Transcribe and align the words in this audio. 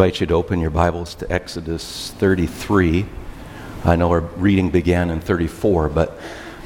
invite 0.00 0.18
you 0.18 0.26
to 0.26 0.32
open 0.32 0.60
your 0.60 0.70
Bibles 0.70 1.14
to 1.14 1.30
Exodus 1.30 2.12
33. 2.12 3.04
I 3.84 3.96
know 3.96 4.08
our 4.08 4.20
reading 4.20 4.70
began 4.70 5.10
in 5.10 5.20
34, 5.20 5.90
but 5.90 6.18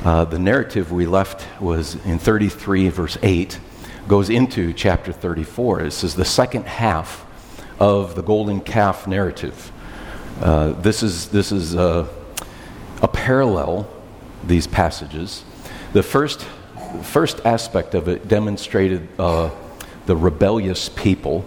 uh, 0.04 0.24
the 0.24 0.38
narrative 0.38 0.92
we 0.92 1.04
left 1.04 1.44
was 1.60 1.96
in 2.06 2.20
33, 2.20 2.90
verse 2.90 3.18
8, 3.24 3.58
goes 4.06 4.30
into 4.30 4.72
chapter 4.72 5.12
34. 5.12 5.82
This 5.82 6.04
is 6.04 6.14
the 6.14 6.24
second 6.24 6.66
half 6.66 7.26
of 7.80 8.14
the 8.14 8.22
golden 8.22 8.60
calf 8.60 9.08
narrative. 9.08 9.72
Uh, 10.40 10.70
this 10.74 11.02
is, 11.02 11.28
this 11.30 11.50
is 11.50 11.74
a, 11.74 12.08
a 13.02 13.08
parallel, 13.08 13.90
these 14.44 14.68
passages. 14.68 15.42
The 15.92 16.04
first, 16.04 16.46
first 17.02 17.44
aspect 17.44 17.96
of 17.96 18.06
it 18.06 18.28
demonstrated 18.28 19.08
uh, 19.18 19.50
the 20.06 20.14
rebellious 20.14 20.88
people 20.88 21.44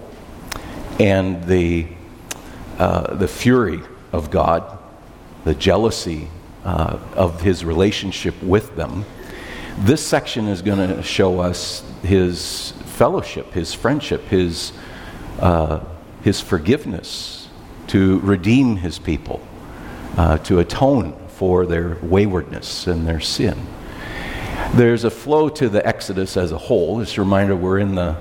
and 0.99 1.43
the, 1.45 1.87
uh, 2.77 3.15
the 3.15 3.27
fury 3.27 3.81
of 4.11 4.31
God, 4.31 4.77
the 5.43 5.55
jealousy 5.55 6.27
uh, 6.63 6.99
of 7.15 7.41
his 7.41 7.63
relationship 7.63 8.41
with 8.41 8.75
them. 8.75 9.05
This 9.79 10.05
section 10.05 10.47
is 10.47 10.61
going 10.61 10.89
to 10.89 11.03
show 11.03 11.39
us 11.39 11.83
his 12.01 12.71
fellowship, 12.85 13.53
his 13.53 13.73
friendship, 13.73 14.23
his, 14.23 14.73
uh, 15.39 15.81
his 16.23 16.41
forgiveness 16.41 17.47
to 17.87 18.19
redeem 18.19 18.77
his 18.77 18.99
people, 18.99 19.39
uh, 20.17 20.39
to 20.39 20.59
atone 20.59 21.15
for 21.27 21.65
their 21.65 21.97
waywardness 22.01 22.87
and 22.87 23.07
their 23.07 23.19
sin. 23.19 23.57
There's 24.73 25.03
a 25.03 25.11
flow 25.11 25.47
to 25.49 25.69
the 25.69 25.85
Exodus 25.87 26.35
as 26.35 26.51
a 26.51 26.57
whole. 26.57 26.99
Just 26.99 27.17
a 27.17 27.21
reminder 27.21 27.55
we're 27.55 27.79
in 27.79 27.95
the, 27.95 28.17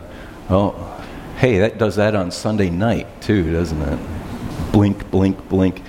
oh, 0.50 1.04
Hey, 1.36 1.58
that 1.58 1.76
does 1.76 1.96
that 1.96 2.14
on 2.14 2.30
Sunday 2.30 2.70
night 2.70 3.20
too, 3.20 3.52
doesn't 3.52 3.82
it? 3.82 4.72
Blink, 4.72 5.10
blink, 5.10 5.50
blink. 5.50 5.82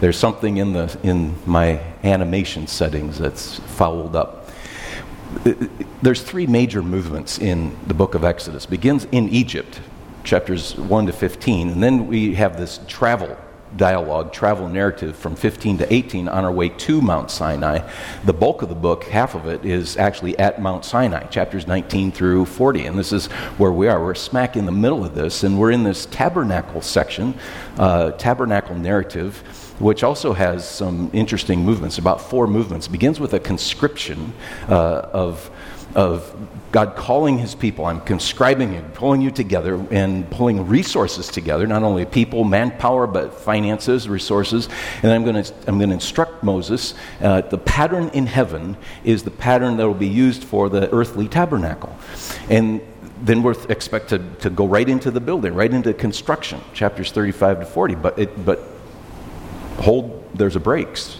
There's 0.00 0.16
something 0.16 0.58
in 0.58 0.74
the 0.74 0.96
in 1.02 1.34
my 1.44 1.80
animation 2.04 2.68
settings 2.68 3.18
that's 3.18 3.58
fouled 3.58 4.14
up. 4.14 4.48
Uh, 5.44 5.50
uh, 5.50 5.66
there's 6.02 6.22
three 6.22 6.46
major 6.46 6.82
movements 6.82 7.40
in 7.40 7.76
the 7.88 7.94
book 7.94 8.14
of 8.14 8.22
Exodus. 8.22 8.64
It 8.64 8.70
begins 8.70 9.06
in 9.10 9.28
Egypt, 9.30 9.80
chapters 10.22 10.76
1 10.76 11.06
to 11.06 11.12
15, 11.12 11.70
and 11.70 11.82
then 11.82 12.06
we 12.06 12.36
have 12.36 12.56
this 12.56 12.78
travel 12.86 13.36
dialogue, 13.76 14.32
travel 14.32 14.68
narrative 14.68 15.16
from 15.16 15.36
15 15.36 15.78
to 15.78 15.92
18 15.92 16.28
on 16.28 16.44
our 16.44 16.52
way 16.52 16.68
to 16.68 17.00
Mount 17.00 17.30
Sinai. 17.30 17.88
The 18.24 18.32
bulk 18.32 18.62
of 18.62 18.68
the 18.68 18.74
book, 18.74 19.04
half 19.04 19.34
of 19.34 19.46
it, 19.46 19.64
is 19.64 19.96
actually 19.96 20.38
at 20.38 20.60
Mount 20.60 20.84
Sinai, 20.84 21.26
chapters 21.26 21.66
19 21.66 22.12
through 22.12 22.46
40. 22.46 22.86
And 22.86 22.98
this 22.98 23.12
is 23.12 23.26
where 23.58 23.72
we 23.72 23.88
are. 23.88 24.02
We're 24.02 24.14
smack 24.14 24.56
in 24.56 24.66
the 24.66 24.72
middle 24.72 25.04
of 25.04 25.14
this, 25.14 25.44
and 25.44 25.58
we're 25.58 25.70
in 25.70 25.84
this 25.84 26.06
tabernacle 26.06 26.82
section, 26.82 27.34
uh, 27.78 28.12
tabernacle 28.12 28.76
narrative, 28.76 29.42
which 29.78 30.02
also 30.02 30.32
has 30.32 30.68
some 30.68 31.10
interesting 31.12 31.64
movements, 31.64 31.98
about 31.98 32.20
four 32.20 32.46
movements. 32.46 32.86
It 32.86 32.92
begins 32.92 33.18
with 33.18 33.34
a 33.34 33.40
conscription 33.40 34.32
uh, 34.68 35.08
of 35.12 35.50
of 35.94 36.34
God 36.72 36.96
calling 36.96 37.38
his 37.38 37.54
people. 37.54 37.84
I'm 37.84 38.00
conscribing 38.00 38.72
you, 38.72 38.80
pulling 38.94 39.20
you 39.20 39.30
together, 39.30 39.74
and 39.90 40.28
pulling 40.30 40.66
resources 40.66 41.28
together, 41.28 41.66
not 41.66 41.82
only 41.82 42.06
people, 42.06 42.44
manpower, 42.44 43.06
but 43.06 43.34
finances, 43.34 44.08
resources. 44.08 44.68
And 45.02 45.12
I'm 45.12 45.22
going 45.22 45.42
to, 45.44 45.54
I'm 45.66 45.78
going 45.78 45.90
to 45.90 45.94
instruct 45.94 46.42
Moses 46.42 46.94
uh, 47.20 47.42
the 47.42 47.58
pattern 47.58 48.08
in 48.10 48.26
heaven 48.26 48.76
is 49.04 49.22
the 49.22 49.30
pattern 49.30 49.76
that 49.76 49.86
will 49.86 49.94
be 49.94 50.08
used 50.08 50.44
for 50.44 50.68
the 50.68 50.92
earthly 50.92 51.28
tabernacle. 51.28 51.94
And 52.48 52.80
then 53.20 53.42
we're 53.42 53.54
expected 53.68 54.40
to 54.40 54.50
go 54.50 54.66
right 54.66 54.88
into 54.88 55.10
the 55.10 55.20
building, 55.20 55.54
right 55.54 55.72
into 55.72 55.92
construction, 55.94 56.60
chapters 56.72 57.12
35 57.12 57.60
to 57.60 57.66
40. 57.66 57.94
But, 57.96 58.18
it, 58.18 58.44
but 58.44 58.60
hold, 59.78 60.28
there's 60.34 60.56
a 60.56 60.60
breaks, 60.60 61.18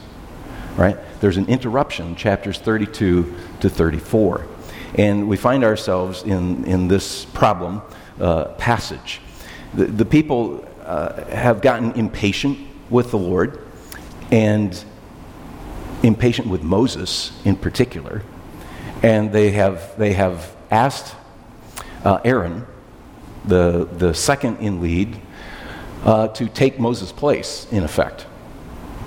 right? 0.76 0.96
There's 1.20 1.36
an 1.36 1.46
interruption, 1.46 2.16
chapters 2.16 2.58
32 2.58 3.34
to 3.60 3.68
34. 3.68 4.46
And 4.94 5.28
we 5.28 5.36
find 5.36 5.64
ourselves 5.64 6.22
in, 6.22 6.64
in 6.64 6.88
this 6.88 7.24
problem 7.24 7.82
uh, 8.20 8.44
passage. 8.58 9.20
The, 9.74 9.86
the 9.86 10.04
people 10.04 10.68
uh, 10.84 11.24
have 11.26 11.62
gotten 11.62 11.92
impatient 11.92 12.58
with 12.90 13.10
the 13.10 13.18
Lord 13.18 13.58
and 14.30 14.84
impatient 16.02 16.48
with 16.48 16.62
Moses 16.62 17.32
in 17.44 17.56
particular. 17.56 18.22
And 19.02 19.32
they 19.32 19.50
have, 19.52 19.96
they 19.96 20.12
have 20.12 20.54
asked 20.70 21.14
uh, 22.04 22.20
Aaron, 22.24 22.66
the, 23.44 23.88
the 23.96 24.14
second 24.14 24.58
in 24.58 24.80
lead, 24.80 25.16
uh, 26.04 26.28
to 26.28 26.48
take 26.48 26.78
Moses' 26.78 27.12
place, 27.12 27.66
in 27.70 27.82
effect. 27.82 28.26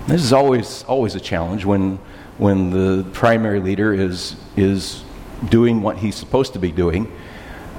This 0.08 0.24
is 0.24 0.34
always, 0.34 0.84
always 0.84 1.16
a 1.16 1.20
challenge 1.20 1.66
when, 1.66 1.98
when 2.38 2.70
the 2.70 3.04
primary 3.12 3.60
leader 3.60 3.94
is, 3.94 4.36
is 4.56 5.05
doing 5.50 5.82
what 5.82 5.98
he's 5.98 6.16
supposed 6.16 6.54
to 6.54 6.60
be 6.60 6.72
doing, 6.72 7.12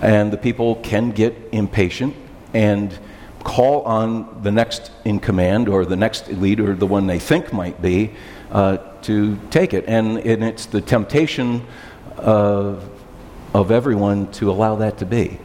and 0.02 0.32
the 0.32 0.36
people 0.36 0.76
can 0.76 1.10
get 1.10 1.34
impatient 1.52 2.14
and 2.54 2.98
call 3.44 3.82
on 3.82 4.42
the 4.42 4.50
next 4.50 4.90
in 5.04 5.20
command 5.20 5.68
or 5.68 5.84
the 5.84 5.96
next 5.96 6.28
leader, 6.28 6.72
or 6.72 6.74
the 6.74 6.86
one 6.86 7.06
they 7.06 7.18
think 7.18 7.52
might 7.52 7.80
be, 7.80 8.10
uh, 8.50 8.76
to 9.02 9.38
take 9.50 9.72
it. 9.72 9.84
And, 9.86 10.18
and 10.18 10.42
it's 10.42 10.66
the 10.66 10.80
temptation 10.80 11.64
of, 12.16 12.88
of 13.54 13.70
everyone 13.70 14.30
to 14.32 14.50
allow 14.50 14.76
that 14.76 14.98
to 14.98 15.06
be. 15.06 15.38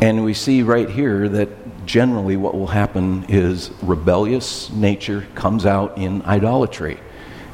And 0.00 0.24
we 0.24 0.32
see 0.32 0.62
right 0.62 0.88
here 0.88 1.28
that 1.28 1.86
generally 1.86 2.36
what 2.36 2.54
will 2.54 2.68
happen 2.68 3.24
is 3.28 3.72
rebellious 3.82 4.70
nature 4.70 5.26
comes 5.34 5.66
out 5.66 5.98
in 5.98 6.22
idolatry. 6.22 7.00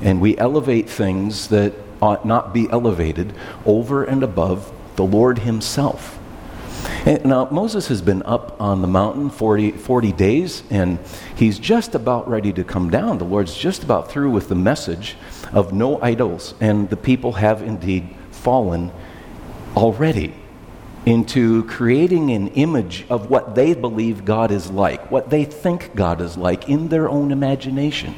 And 0.02 0.20
we 0.20 0.36
elevate 0.36 0.91
things 0.91 1.48
that 1.48 1.72
ought 2.04 2.26
not 2.26 2.53
be 2.53 2.69
elevated 2.70 3.32
over 3.65 4.04
and 4.04 4.22
above 4.22 4.70
the 4.97 5.04
Lord 5.04 5.38
Himself. 5.38 6.19
And 7.06 7.25
now, 7.25 7.48
Moses 7.50 7.88
has 7.88 8.03
been 8.03 8.22
up 8.25 8.60
on 8.60 8.82
the 8.82 8.88
mountain 8.88 9.31
40, 9.31 9.72
40 9.72 10.12
days, 10.12 10.62
and 10.69 10.98
he's 11.34 11.59
just 11.59 11.94
about 11.94 12.28
ready 12.28 12.53
to 12.53 12.62
come 12.62 12.91
down. 12.91 13.16
The 13.16 13.25
Lord's 13.25 13.56
just 13.56 13.82
about 13.82 14.10
through 14.10 14.31
with 14.31 14.48
the 14.48 14.54
message 14.54 15.16
of 15.53 15.72
no 15.72 16.00
idols, 16.03 16.54
and 16.60 16.91
the 16.91 16.97
people 16.97 17.32
have 17.32 17.62
indeed 17.62 18.15
fallen 18.31 18.92
already 19.75 20.34
into 21.06 21.65
creating 21.65 22.31
an 22.31 22.48
image 22.48 23.06
of 23.09 23.31
what 23.31 23.54
they 23.54 23.72
believe 23.72 24.25
God 24.26 24.50
is 24.50 24.71
like, 24.71 25.10
what 25.10 25.31
they 25.31 25.44
think 25.44 25.94
God 25.94 26.21
is 26.21 26.36
like 26.36 26.69
in 26.69 26.88
their 26.88 27.09
own 27.09 27.32
imagination. 27.32 28.15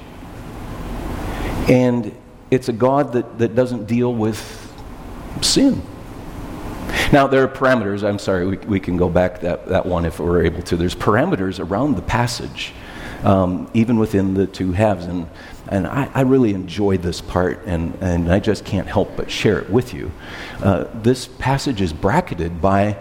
And 1.69 2.15
it's 2.51 2.69
a 2.69 2.73
God 2.73 3.13
that, 3.13 3.39
that 3.39 3.55
doesn't 3.55 3.87
deal 3.87 4.15
with 4.15 4.73
sin. 5.43 5.83
Now, 7.13 7.27
there 7.27 7.43
are 7.43 7.49
parameters. 7.49 8.07
I'm 8.07 8.19
sorry, 8.19 8.47
we, 8.47 8.57
we 8.59 8.81
can 8.81 8.97
go 8.97 9.09
back 9.09 9.41
that, 9.41 9.67
that 9.67 9.87
one 9.87 10.05
if 10.05 10.19
we're 10.19 10.45
able 10.45 10.63
to. 10.63 10.77
There's 10.77 10.95
parameters 10.95 11.65
around 11.65 11.97
the 11.97 12.03
passage, 12.03 12.73
um, 13.23 13.71
even 13.75 13.99
within 13.99 14.35
the 14.35 14.47
two 14.47 14.73
halves. 14.73 15.07
And, 15.07 15.29
and 15.69 15.87
I, 15.87 16.11
I, 16.15 16.21
really 16.23 16.55
enjoyed 16.55 17.03
this 17.03 17.21
part, 17.21 17.65
and, 17.67 17.97
and 18.01 18.33
I 18.33 18.41
just 18.41 18.65
can't 18.65 18.87
help 18.87 19.17
but 19.17 19.31
share 19.31 19.59
it 19.59 19.71
with 19.71 19.95
you. 19.95 20.13
Uh, 20.63 20.85
this 20.95 21.27
passage 21.27 21.81
is 21.81 21.93
bracketed 21.93 22.61
by 22.61 22.97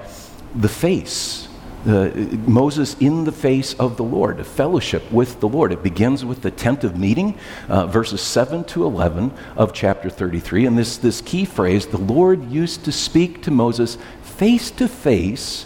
the 0.55 0.69
face 0.69 1.44
uh, 1.85 2.09
Moses 2.47 2.95
in 2.99 3.23
the 3.23 3.31
face 3.31 3.73
of 3.75 3.97
the 3.97 4.03
Lord, 4.03 4.39
a 4.39 4.43
fellowship 4.43 5.11
with 5.11 5.39
the 5.39 5.47
Lord. 5.47 5.71
It 5.71 5.83
begins 5.83 6.25
with 6.25 6.41
the 6.41 6.51
tent 6.51 6.83
of 6.83 6.97
meeting, 6.97 7.37
uh, 7.69 7.87
verses 7.87 8.21
7 8.21 8.63
to 8.65 8.85
11 8.85 9.31
of 9.55 9.73
chapter 9.73 10.09
33. 10.09 10.65
And 10.65 10.77
this, 10.77 10.97
this 10.97 11.21
key 11.21 11.45
phrase 11.45 11.87
the 11.87 11.97
Lord 11.97 12.51
used 12.51 12.85
to 12.85 12.91
speak 12.91 13.41
to 13.43 13.51
Moses 13.51 13.97
face 14.21 14.71
to 14.71 14.87
face 14.87 15.65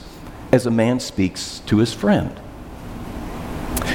as 0.51 0.66
a 0.66 0.71
man 0.71 1.00
speaks 1.00 1.60
to 1.68 1.77
his 1.77 1.94
friend. 1.94 2.39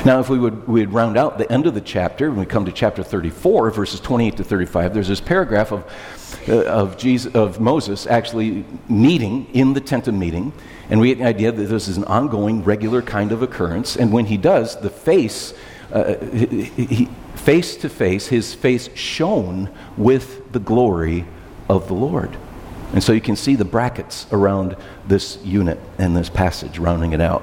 Now, 0.04 0.20
if 0.20 0.28
we 0.28 0.38
would 0.38 0.68
we'd 0.68 0.90
round 0.90 1.16
out 1.16 1.38
the 1.38 1.50
end 1.50 1.66
of 1.66 1.74
the 1.74 1.80
chapter, 1.80 2.28
when 2.28 2.40
we 2.40 2.46
come 2.46 2.66
to 2.66 2.72
chapter 2.72 3.02
34, 3.02 3.70
verses 3.70 4.00
28 4.00 4.36
to 4.36 4.44
35, 4.44 4.92
there's 4.92 5.08
this 5.08 5.20
paragraph 5.20 5.72
of, 5.72 5.84
uh, 6.48 6.64
of, 6.64 6.98
Jesus, 6.98 7.34
of 7.34 7.58
Moses 7.60 8.06
actually 8.06 8.66
meeting 8.88 9.46
in 9.54 9.72
the 9.72 9.80
tent 9.80 10.06
of 10.06 10.14
meeting. 10.14 10.52
And 10.90 11.00
we 11.00 11.08
get 11.08 11.18
the 11.18 11.24
idea 11.24 11.52
that 11.52 11.62
this 11.62 11.88
is 11.88 11.96
an 11.96 12.04
ongoing, 12.04 12.62
regular 12.62 13.00
kind 13.00 13.32
of 13.32 13.42
occurrence. 13.42 13.96
And 13.96 14.12
when 14.12 14.26
he 14.26 14.36
does, 14.36 14.78
the 14.78 14.90
face, 14.90 15.54
uh, 15.90 16.14
face 17.34 17.76
to 17.78 17.88
face, 17.88 18.26
his 18.26 18.52
face 18.52 18.94
shone 18.94 19.70
with 19.96 20.52
the 20.52 20.60
glory 20.60 21.24
of 21.68 21.88
the 21.88 21.94
Lord. 21.94 22.36
And 22.92 23.02
so 23.02 23.12
you 23.12 23.22
can 23.22 23.36
see 23.36 23.56
the 23.56 23.64
brackets 23.64 24.26
around 24.30 24.76
this 25.08 25.38
unit 25.44 25.80
and 25.98 26.16
this 26.16 26.28
passage, 26.28 26.78
rounding 26.78 27.12
it 27.12 27.20
out. 27.20 27.42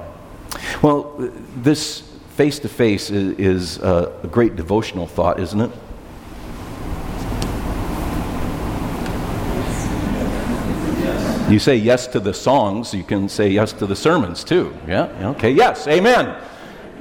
Well, 0.81 1.15
this 1.55 2.10
face 2.41 2.57
to 2.57 2.67
face 2.67 3.11
is 3.11 3.77
uh, 3.81 4.11
a 4.23 4.27
great 4.27 4.55
devotional 4.55 5.05
thought, 5.05 5.39
isn't 5.39 5.61
it? 5.61 5.69
You 11.51 11.59
say 11.59 11.75
yes 11.75 12.07
to 12.07 12.19
the 12.19 12.33
songs, 12.33 12.95
you 12.95 13.03
can 13.03 13.29
say 13.29 13.49
yes 13.49 13.73
to 13.73 13.85
the 13.85 13.95
sermons 13.95 14.43
too. 14.43 14.75
Yeah? 14.87 15.33
Okay, 15.35 15.51
yes, 15.51 15.87
amen. 15.87 16.35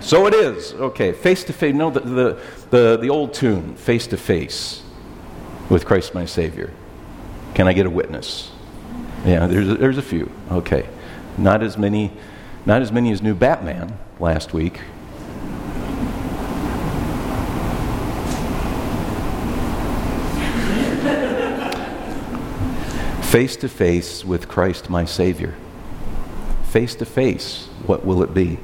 So 0.00 0.26
it 0.26 0.34
is. 0.34 0.74
Okay, 0.74 1.12
face 1.12 1.42
to 1.44 1.54
face. 1.54 1.74
No, 1.74 1.88
the, 1.88 2.00
the, 2.00 2.40
the, 2.68 2.98
the 2.98 3.08
old 3.08 3.32
tune, 3.32 3.76
face 3.76 4.06
to 4.08 4.18
face 4.18 4.82
with 5.70 5.86
Christ 5.86 6.14
my 6.14 6.26
Savior. 6.26 6.70
Can 7.54 7.66
I 7.66 7.72
get 7.72 7.86
a 7.86 7.90
witness? 7.90 8.50
Yeah, 9.24 9.46
there's 9.46 9.70
a, 9.70 9.74
there's 9.76 9.96
a 9.96 10.02
few. 10.02 10.30
Okay. 10.50 10.86
Not 11.38 11.62
as 11.62 11.78
many 11.78 12.12
not 12.66 12.82
as 12.82 12.92
many 12.92 13.10
as 13.10 13.22
knew 13.22 13.34
Batman 13.34 13.96
last 14.18 14.52
week. 14.52 14.80
Face 23.30 23.54
to 23.54 23.68
face 23.68 24.24
with 24.24 24.48
Christ 24.48 24.90
my 24.90 25.04
Savior. 25.04 25.54
Face 26.64 26.96
to 26.96 27.04
face, 27.04 27.68
what 27.86 28.04
will 28.04 28.24
it 28.24 28.34
be? 28.34 28.56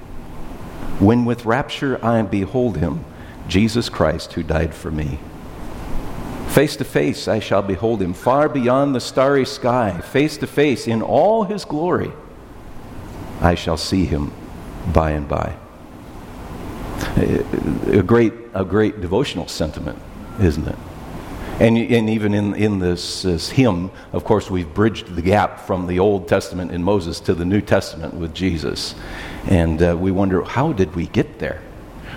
When 0.98 1.24
with 1.24 1.44
rapture 1.44 2.04
I 2.04 2.20
behold 2.22 2.76
him, 2.76 3.04
Jesus 3.46 3.88
Christ 3.88 4.32
who 4.32 4.42
died 4.42 4.74
for 4.74 4.90
me. 4.90 5.20
Face 6.48 6.74
to 6.76 6.84
face 6.84 7.28
I 7.28 7.38
shall 7.38 7.62
behold 7.62 8.02
him, 8.02 8.12
far 8.12 8.48
beyond 8.48 8.92
the 8.92 9.00
starry 9.00 9.46
sky, 9.46 10.00
face 10.00 10.36
to 10.38 10.48
face 10.48 10.88
in 10.88 11.00
all 11.00 11.44
his 11.44 11.64
glory. 11.64 12.10
I 13.40 13.54
shall 13.54 13.76
see 13.76 14.04
him 14.04 14.32
by 14.92 15.12
and 15.12 15.28
by. 15.28 15.54
A 17.16 18.02
great, 18.02 18.32
a 18.52 18.64
great 18.64 19.00
devotional 19.00 19.46
sentiment, 19.46 20.00
isn't 20.40 20.66
it? 20.66 20.76
And, 21.58 21.78
and 21.78 22.10
even 22.10 22.34
in, 22.34 22.54
in 22.54 22.80
this, 22.80 23.22
this 23.22 23.48
hymn, 23.48 23.90
of 24.12 24.24
course, 24.24 24.50
we've 24.50 24.72
bridged 24.74 25.14
the 25.14 25.22
gap 25.22 25.60
from 25.60 25.86
the 25.86 25.98
Old 26.00 26.28
Testament 26.28 26.70
in 26.70 26.82
Moses 26.82 27.18
to 27.20 27.34
the 27.34 27.46
New 27.46 27.62
Testament 27.62 28.12
with 28.12 28.34
Jesus. 28.34 28.94
And 29.46 29.82
uh, 29.82 29.96
we 29.96 30.10
wonder, 30.10 30.44
how 30.44 30.74
did 30.74 30.94
we 30.94 31.06
get 31.06 31.38
there? 31.38 31.62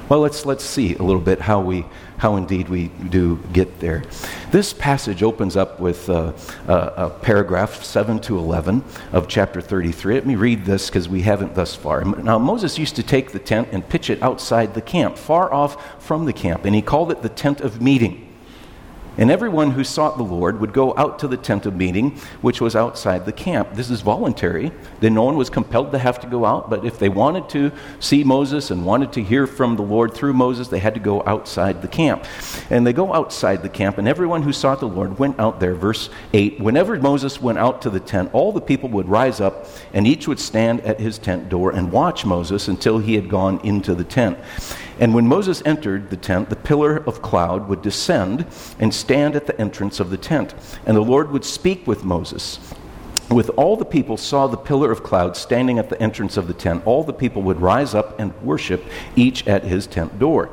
Well, 0.09 0.19
let's, 0.19 0.45
let's 0.45 0.65
see 0.65 0.95
a 0.95 1.03
little 1.03 1.21
bit 1.21 1.39
how, 1.39 1.61
we, 1.61 1.85
how 2.17 2.35
indeed 2.35 2.67
we 2.67 2.87
do 2.87 3.37
get 3.53 3.79
there. 3.79 4.03
This 4.51 4.73
passage 4.73 5.23
opens 5.23 5.55
up 5.55 5.79
with 5.79 6.09
uh, 6.09 6.33
uh, 6.67 7.09
paragraph 7.21 7.81
7 7.81 8.19
to 8.21 8.37
11 8.39 8.83
of 9.13 9.29
chapter 9.29 9.61
33. 9.61 10.15
Let 10.15 10.25
me 10.25 10.35
read 10.35 10.65
this 10.65 10.89
because 10.89 11.07
we 11.07 11.21
haven't 11.21 11.55
thus 11.55 11.75
far. 11.75 12.03
Now, 12.03 12.39
Moses 12.39 12.77
used 12.77 12.97
to 12.97 13.03
take 13.03 13.31
the 13.31 13.39
tent 13.39 13.69
and 13.71 13.87
pitch 13.87 14.09
it 14.09 14.21
outside 14.21 14.73
the 14.73 14.81
camp, 14.81 15.17
far 15.17 15.53
off 15.53 16.03
from 16.03 16.25
the 16.25 16.33
camp, 16.33 16.65
and 16.65 16.75
he 16.75 16.81
called 16.81 17.09
it 17.09 17.21
the 17.21 17.29
tent 17.29 17.61
of 17.61 17.81
meeting. 17.81 18.28
And 19.19 19.29
everyone 19.29 19.71
who 19.71 19.83
sought 19.83 20.15
the 20.15 20.23
Lord 20.23 20.61
would 20.61 20.71
go 20.71 20.93
out 20.95 21.19
to 21.19 21.27
the 21.27 21.35
tent 21.35 21.65
of 21.65 21.75
meeting, 21.75 22.11
which 22.41 22.61
was 22.61 22.73
outside 22.73 23.25
the 23.25 23.33
camp. 23.33 23.73
This 23.73 23.89
is 23.89 23.99
voluntary. 23.99 24.71
Then 25.01 25.13
no 25.13 25.23
one 25.23 25.35
was 25.35 25.49
compelled 25.49 25.91
to 25.91 25.99
have 25.99 26.21
to 26.21 26.27
go 26.27 26.45
out, 26.45 26.69
but 26.69 26.85
if 26.85 26.97
they 26.97 27.09
wanted 27.09 27.49
to 27.49 27.73
see 27.99 28.23
Moses 28.23 28.71
and 28.71 28.85
wanted 28.85 29.11
to 29.11 29.21
hear 29.21 29.45
from 29.45 29.75
the 29.75 29.81
Lord 29.81 30.13
through 30.13 30.31
Moses, 30.31 30.69
they 30.69 30.79
had 30.79 30.93
to 30.93 31.01
go 31.01 31.21
outside 31.25 31.81
the 31.81 31.87
camp. 31.89 32.23
And 32.69 32.87
they 32.87 32.93
go 32.93 33.13
outside 33.13 33.61
the 33.61 33.67
camp, 33.67 33.97
and 33.97 34.07
everyone 34.07 34.41
who 34.41 34.53
sought 34.53 34.79
the 34.79 34.87
Lord 34.87 35.19
went 35.19 35.37
out 35.37 35.59
there. 35.59 35.75
Verse 35.75 36.09
8 36.31 36.61
Whenever 36.61 36.97
Moses 36.97 37.41
went 37.41 37.57
out 37.57 37.81
to 37.81 37.89
the 37.89 37.99
tent, 37.99 38.29
all 38.31 38.53
the 38.53 38.61
people 38.61 38.87
would 38.87 39.09
rise 39.09 39.41
up, 39.41 39.65
and 39.91 40.07
each 40.07 40.29
would 40.29 40.39
stand 40.39 40.79
at 40.81 41.01
his 41.01 41.17
tent 41.17 41.49
door 41.49 41.71
and 41.71 41.91
watch 41.91 42.25
Moses 42.25 42.69
until 42.69 42.99
he 42.99 43.15
had 43.15 43.27
gone 43.27 43.59
into 43.65 43.93
the 43.93 44.05
tent. 44.05 44.37
And 44.99 45.13
when 45.13 45.27
Moses 45.27 45.63
entered 45.65 46.09
the 46.09 46.17
tent, 46.17 46.49
the 46.49 46.55
pillar 46.55 46.97
of 47.07 47.21
cloud 47.21 47.69
would 47.69 47.81
descend 47.81 48.45
and 48.79 48.93
stand 48.93 49.35
at 49.35 49.47
the 49.47 49.59
entrance 49.59 49.99
of 49.99 50.09
the 50.09 50.17
tent. 50.17 50.53
And 50.85 50.95
the 50.95 51.01
Lord 51.01 51.31
would 51.31 51.45
speak 51.45 51.87
with 51.87 52.03
Moses. 52.03 52.59
With 53.31 53.49
all 53.51 53.77
the 53.77 53.85
people 53.85 54.17
saw 54.17 54.47
the 54.47 54.57
pillar 54.57 54.91
of 54.91 55.03
cloud 55.03 55.37
standing 55.37 55.77
at 55.79 55.89
the 55.89 56.01
entrance 56.01 56.35
of 56.35 56.47
the 56.47 56.53
tent, 56.53 56.85
all 56.85 57.03
the 57.03 57.13
people 57.13 57.43
would 57.43 57.61
rise 57.61 57.93
up 57.93 58.19
and 58.19 58.33
worship, 58.41 58.83
each 59.15 59.47
at 59.47 59.63
his 59.63 59.87
tent 59.87 60.19
door. 60.19 60.49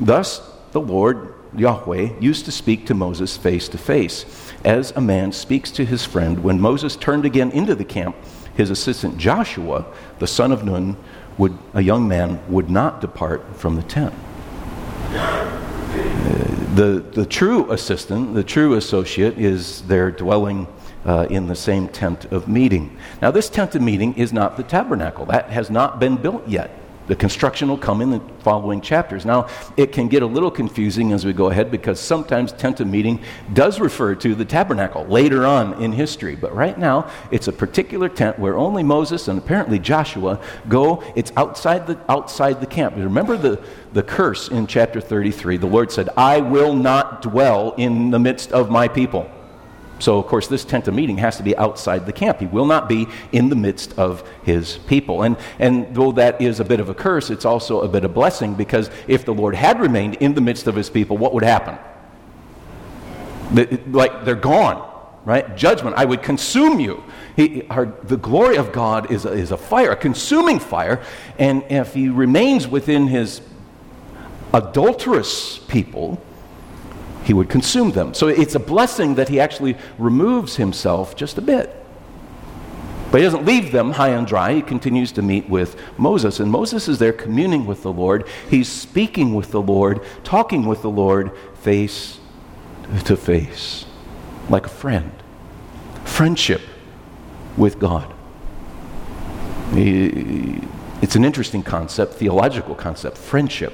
Thus, 0.00 0.42
the 0.72 0.80
Lord, 0.80 1.34
Yahweh, 1.56 2.18
used 2.20 2.44
to 2.46 2.52
speak 2.52 2.84
to 2.86 2.94
Moses 2.94 3.36
face 3.36 3.68
to 3.68 3.78
face, 3.78 4.52
as 4.64 4.90
a 4.90 5.00
man 5.00 5.30
speaks 5.30 5.70
to 5.70 5.84
his 5.84 6.04
friend. 6.04 6.42
When 6.42 6.60
Moses 6.60 6.96
turned 6.96 7.24
again 7.24 7.52
into 7.52 7.76
the 7.76 7.84
camp, 7.84 8.16
his 8.56 8.70
assistant 8.70 9.18
Joshua, 9.18 9.86
the 10.18 10.26
son 10.26 10.50
of 10.50 10.64
Nun, 10.64 10.96
would, 11.38 11.56
a 11.74 11.82
young 11.82 12.08
man 12.08 12.40
would 12.48 12.70
not 12.70 13.00
depart 13.00 13.56
from 13.56 13.76
the 13.76 13.82
tent. 13.82 14.14
The, 16.74 17.02
the 17.12 17.24
true 17.24 17.70
assistant, 17.72 18.34
the 18.34 18.44
true 18.44 18.74
associate, 18.74 19.38
is 19.38 19.82
there 19.82 20.10
dwelling 20.10 20.66
uh, 21.06 21.26
in 21.30 21.46
the 21.46 21.54
same 21.54 21.88
tent 21.88 22.26
of 22.26 22.48
meeting. 22.48 22.98
Now, 23.22 23.30
this 23.30 23.48
tent 23.48 23.74
of 23.74 23.80
meeting 23.82 24.14
is 24.14 24.32
not 24.32 24.56
the 24.56 24.62
tabernacle. 24.62 25.24
That 25.26 25.50
has 25.50 25.70
not 25.70 25.98
been 25.98 26.16
built 26.16 26.46
yet. 26.46 26.70
The 27.06 27.16
construction 27.16 27.68
will 27.68 27.78
come 27.78 28.00
in 28.00 28.10
the 28.10 28.20
following 28.40 28.80
chapters. 28.80 29.24
Now, 29.24 29.48
it 29.76 29.92
can 29.92 30.08
get 30.08 30.22
a 30.22 30.26
little 30.26 30.50
confusing 30.50 31.12
as 31.12 31.24
we 31.24 31.32
go 31.32 31.50
ahead 31.50 31.70
because 31.70 32.00
sometimes 32.00 32.52
tent 32.52 32.80
of 32.80 32.88
meeting 32.88 33.22
does 33.52 33.78
refer 33.78 34.14
to 34.16 34.34
the 34.34 34.44
tabernacle 34.44 35.04
later 35.06 35.46
on 35.46 35.80
in 35.82 35.92
history. 35.92 36.34
But 36.34 36.54
right 36.54 36.76
now, 36.76 37.10
it's 37.30 37.48
a 37.48 37.52
particular 37.52 38.08
tent 38.08 38.38
where 38.38 38.56
only 38.56 38.82
Moses 38.82 39.28
and 39.28 39.38
apparently 39.38 39.78
Joshua 39.78 40.40
go. 40.68 41.02
It's 41.14 41.32
outside 41.36 41.86
the, 41.86 41.98
outside 42.08 42.60
the 42.60 42.66
camp. 42.66 42.96
Remember 42.96 43.36
the, 43.36 43.62
the 43.92 44.02
curse 44.02 44.48
in 44.48 44.66
chapter 44.66 45.00
33. 45.00 45.58
The 45.58 45.66
Lord 45.66 45.92
said, 45.92 46.08
I 46.16 46.40
will 46.40 46.74
not 46.74 47.22
dwell 47.22 47.74
in 47.76 48.10
the 48.10 48.18
midst 48.18 48.52
of 48.52 48.70
my 48.70 48.88
people. 48.88 49.30
So, 49.98 50.18
of 50.18 50.26
course, 50.26 50.46
this 50.46 50.64
tent 50.64 50.88
of 50.88 50.94
meeting 50.94 51.18
has 51.18 51.38
to 51.38 51.42
be 51.42 51.56
outside 51.56 52.04
the 52.04 52.12
camp. 52.12 52.40
He 52.40 52.46
will 52.46 52.66
not 52.66 52.88
be 52.88 53.06
in 53.32 53.48
the 53.48 53.56
midst 53.56 53.98
of 53.98 54.28
his 54.42 54.76
people. 54.86 55.22
And, 55.22 55.36
and 55.58 55.94
though 55.94 56.12
that 56.12 56.40
is 56.40 56.60
a 56.60 56.64
bit 56.64 56.80
of 56.80 56.88
a 56.88 56.94
curse, 56.94 57.30
it's 57.30 57.46
also 57.46 57.80
a 57.80 57.88
bit 57.88 58.04
of 58.04 58.12
blessing 58.12 58.54
because 58.54 58.90
if 59.08 59.24
the 59.24 59.32
Lord 59.32 59.54
had 59.54 59.80
remained 59.80 60.16
in 60.16 60.34
the 60.34 60.40
midst 60.40 60.66
of 60.66 60.74
his 60.74 60.90
people, 60.90 61.16
what 61.16 61.32
would 61.32 61.44
happen? 61.44 61.78
Like 63.90 64.24
they're 64.24 64.34
gone, 64.34 64.86
right? 65.24 65.56
Judgment. 65.56 65.96
I 65.96 66.04
would 66.04 66.22
consume 66.22 66.78
you. 66.78 67.02
He, 67.34 67.66
our, 67.68 67.86
the 67.86 68.16
glory 68.18 68.56
of 68.56 68.72
God 68.72 69.10
is 69.10 69.24
a, 69.24 69.32
is 69.32 69.50
a 69.50 69.56
fire, 69.56 69.92
a 69.92 69.96
consuming 69.96 70.58
fire. 70.58 71.02
And 71.38 71.64
if 71.70 71.94
he 71.94 72.08
remains 72.08 72.68
within 72.68 73.06
his 73.06 73.40
adulterous 74.52 75.58
people, 75.58 76.20
he 77.26 77.34
would 77.34 77.50
consume 77.50 77.90
them. 77.90 78.14
So 78.14 78.28
it's 78.28 78.54
a 78.54 78.60
blessing 78.60 79.16
that 79.16 79.28
he 79.28 79.40
actually 79.40 79.76
removes 79.98 80.54
himself 80.56 81.16
just 81.16 81.36
a 81.38 81.42
bit. 81.42 81.74
But 83.10 83.18
he 83.18 83.24
doesn't 83.24 83.44
leave 83.44 83.72
them 83.72 83.90
high 83.90 84.10
and 84.10 84.26
dry. 84.26 84.54
He 84.54 84.62
continues 84.62 85.10
to 85.12 85.22
meet 85.22 85.48
with 85.48 85.76
Moses. 85.98 86.38
And 86.38 86.50
Moses 86.52 86.86
is 86.86 87.00
there 87.00 87.12
communing 87.12 87.66
with 87.66 87.82
the 87.82 87.92
Lord. 87.92 88.28
He's 88.48 88.68
speaking 88.68 89.34
with 89.34 89.50
the 89.50 89.60
Lord, 89.60 90.02
talking 90.22 90.66
with 90.66 90.82
the 90.82 90.90
Lord 90.90 91.32
face 91.56 92.20
to 93.06 93.16
face, 93.16 93.86
like 94.48 94.66
a 94.66 94.70
friend. 94.70 95.10
Friendship 96.04 96.60
with 97.56 97.80
God. 97.80 98.14
It's 99.72 101.16
an 101.16 101.24
interesting 101.24 101.64
concept, 101.64 102.14
theological 102.14 102.76
concept, 102.76 103.18
friendship 103.18 103.72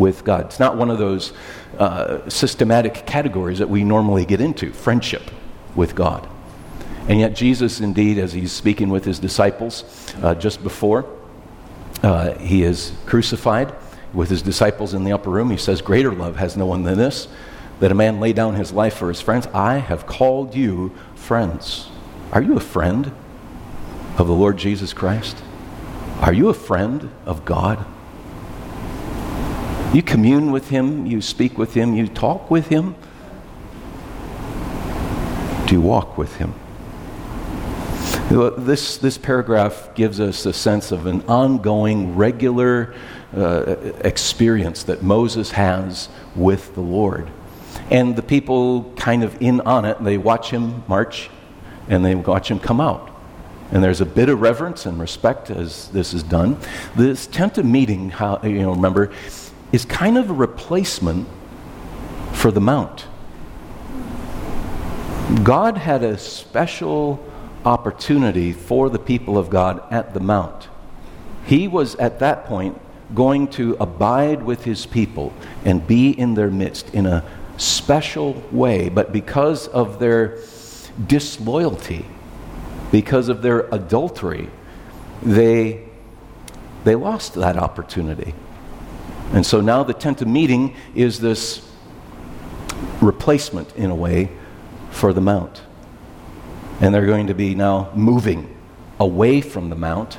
with 0.00 0.24
God. 0.24 0.46
It's 0.46 0.58
not 0.58 0.76
one 0.76 0.90
of 0.90 0.98
those 0.98 1.32
uh, 1.78 2.28
systematic 2.28 3.06
categories 3.06 3.58
that 3.58 3.68
we 3.68 3.84
normally 3.84 4.24
get 4.24 4.40
into 4.40 4.72
friendship 4.72 5.30
with 5.76 5.94
God. 5.94 6.26
And 7.08 7.20
yet, 7.20 7.34
Jesus, 7.34 7.80
indeed, 7.80 8.18
as 8.18 8.32
he's 8.32 8.52
speaking 8.52 8.88
with 8.88 9.04
his 9.04 9.18
disciples 9.18 10.14
uh, 10.22 10.34
just 10.34 10.62
before 10.62 11.06
uh, 12.02 12.34
he 12.38 12.62
is 12.62 12.92
crucified 13.06 13.74
with 14.12 14.28
his 14.28 14.42
disciples 14.42 14.94
in 14.94 15.04
the 15.04 15.12
upper 15.12 15.30
room, 15.30 15.50
he 15.50 15.56
says, 15.56 15.82
Greater 15.82 16.12
love 16.12 16.36
has 16.36 16.56
no 16.56 16.66
one 16.66 16.82
than 16.82 16.98
this, 16.98 17.28
that 17.78 17.92
a 17.92 17.94
man 17.94 18.20
lay 18.20 18.32
down 18.32 18.54
his 18.54 18.72
life 18.72 18.94
for 18.94 19.08
his 19.08 19.20
friends. 19.20 19.46
I 19.48 19.78
have 19.78 20.06
called 20.06 20.54
you 20.54 20.94
friends. 21.14 21.88
Are 22.32 22.42
you 22.42 22.56
a 22.56 22.60
friend 22.60 23.12
of 24.18 24.26
the 24.26 24.34
Lord 24.34 24.56
Jesus 24.56 24.92
Christ? 24.92 25.42
Are 26.20 26.32
you 26.32 26.48
a 26.48 26.54
friend 26.54 27.10
of 27.24 27.44
God? 27.44 27.84
You 29.92 30.02
commune 30.02 30.52
with 30.52 30.68
Him, 30.68 31.06
you 31.06 31.20
speak 31.20 31.58
with 31.58 31.74
Him, 31.74 31.94
you 31.94 32.06
talk 32.06 32.50
with 32.50 32.68
Him. 32.68 32.94
Do 35.66 35.74
you 35.74 35.80
walk 35.80 36.16
with 36.16 36.36
Him? 36.36 36.54
This, 38.30 38.98
this 38.98 39.18
paragraph 39.18 39.92
gives 39.96 40.20
us 40.20 40.46
a 40.46 40.52
sense 40.52 40.92
of 40.92 41.06
an 41.06 41.22
ongoing, 41.22 42.14
regular 42.14 42.94
uh, 43.36 43.74
experience 44.04 44.84
that 44.84 45.02
Moses 45.02 45.50
has 45.50 46.08
with 46.36 46.72
the 46.76 46.80
Lord. 46.80 47.28
And 47.90 48.14
the 48.14 48.22
people 48.22 48.92
kind 48.96 49.24
of 49.24 49.42
in 49.42 49.60
on 49.62 49.84
it, 49.84 50.02
they 50.04 50.16
watch 50.16 50.50
him 50.50 50.84
march 50.86 51.28
and 51.88 52.04
they 52.04 52.14
watch 52.14 52.48
him 52.48 52.60
come 52.60 52.80
out. 52.80 53.10
And 53.72 53.82
there's 53.82 54.00
a 54.00 54.06
bit 54.06 54.28
of 54.28 54.40
reverence 54.40 54.86
and 54.86 55.00
respect 55.00 55.50
as 55.50 55.88
this 55.88 56.14
is 56.14 56.22
done. 56.22 56.56
This 56.96 57.26
tent 57.26 57.58
of 57.58 57.64
meeting, 57.64 58.10
how, 58.10 58.40
you 58.44 58.62
know, 58.62 58.72
remember, 58.72 59.10
is 59.72 59.84
kind 59.84 60.18
of 60.18 60.30
a 60.30 60.32
replacement 60.32 61.28
for 62.32 62.50
the 62.50 62.60
mount. 62.60 63.06
God 65.44 65.78
had 65.78 66.02
a 66.02 66.18
special 66.18 67.24
opportunity 67.64 68.52
for 68.52 68.88
the 68.90 68.98
people 68.98 69.38
of 69.38 69.50
God 69.50 69.82
at 69.92 70.14
the 70.14 70.20
mount. 70.20 70.68
He 71.46 71.68
was 71.68 71.94
at 71.96 72.18
that 72.20 72.46
point 72.46 72.80
going 73.14 73.48
to 73.48 73.76
abide 73.80 74.42
with 74.42 74.64
his 74.64 74.86
people 74.86 75.32
and 75.64 75.86
be 75.86 76.10
in 76.10 76.34
their 76.34 76.50
midst 76.50 76.92
in 76.94 77.06
a 77.06 77.24
special 77.56 78.42
way, 78.50 78.88
but 78.88 79.12
because 79.12 79.68
of 79.68 79.98
their 79.98 80.38
disloyalty, 81.06 82.04
because 82.90 83.28
of 83.28 83.42
their 83.42 83.68
adultery, 83.72 84.48
they, 85.22 85.86
they 86.84 86.94
lost 86.94 87.34
that 87.34 87.56
opportunity. 87.56 88.34
And 89.32 89.46
so 89.46 89.60
now 89.60 89.82
the 89.84 89.94
tent 89.94 90.20
of 90.22 90.28
meeting 90.28 90.74
is 90.94 91.20
this 91.20 91.66
replacement, 93.00 93.74
in 93.76 93.90
a 93.90 93.94
way, 93.94 94.30
for 94.90 95.12
the 95.12 95.20
mount. 95.20 95.62
And 96.80 96.94
they're 96.94 97.06
going 97.06 97.28
to 97.28 97.34
be 97.34 97.54
now 97.54 97.90
moving 97.94 98.56
away 98.98 99.40
from 99.40 99.70
the 99.70 99.76
mount, 99.76 100.18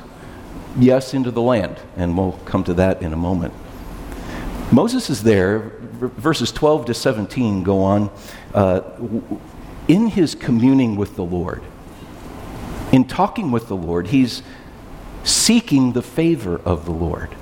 yes, 0.78 1.12
into 1.14 1.30
the 1.30 1.42
land. 1.42 1.76
And 1.96 2.16
we'll 2.16 2.38
come 2.44 2.64
to 2.64 2.74
that 2.74 3.02
in 3.02 3.12
a 3.12 3.16
moment. 3.16 3.52
Moses 4.72 5.10
is 5.10 5.22
there. 5.22 5.72
Verses 6.00 6.50
12 6.50 6.86
to 6.86 6.94
17 6.94 7.62
go 7.62 7.82
on. 7.82 8.10
Uh, 8.54 8.80
in 9.88 10.08
his 10.08 10.34
communing 10.34 10.96
with 10.96 11.16
the 11.16 11.24
Lord, 11.24 11.62
in 12.92 13.04
talking 13.04 13.50
with 13.50 13.68
the 13.68 13.76
Lord, 13.76 14.08
he's 14.08 14.42
seeking 15.24 15.92
the 15.92 16.02
favor 16.02 16.60
of 16.64 16.84
the 16.84 16.92
Lord. 16.92 17.34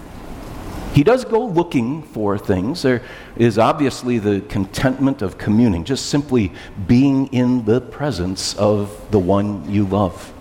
He 0.92 1.04
does 1.04 1.24
go 1.24 1.44
looking 1.46 2.02
for 2.02 2.36
things. 2.36 2.82
There 2.82 3.02
is 3.36 3.58
obviously 3.58 4.18
the 4.18 4.40
contentment 4.48 5.22
of 5.22 5.38
communing, 5.38 5.84
just 5.84 6.06
simply 6.06 6.52
being 6.86 7.28
in 7.28 7.64
the 7.64 7.80
presence 7.80 8.54
of 8.56 9.10
the 9.10 9.18
one 9.18 9.70
you 9.70 9.86
love. 9.86 10.32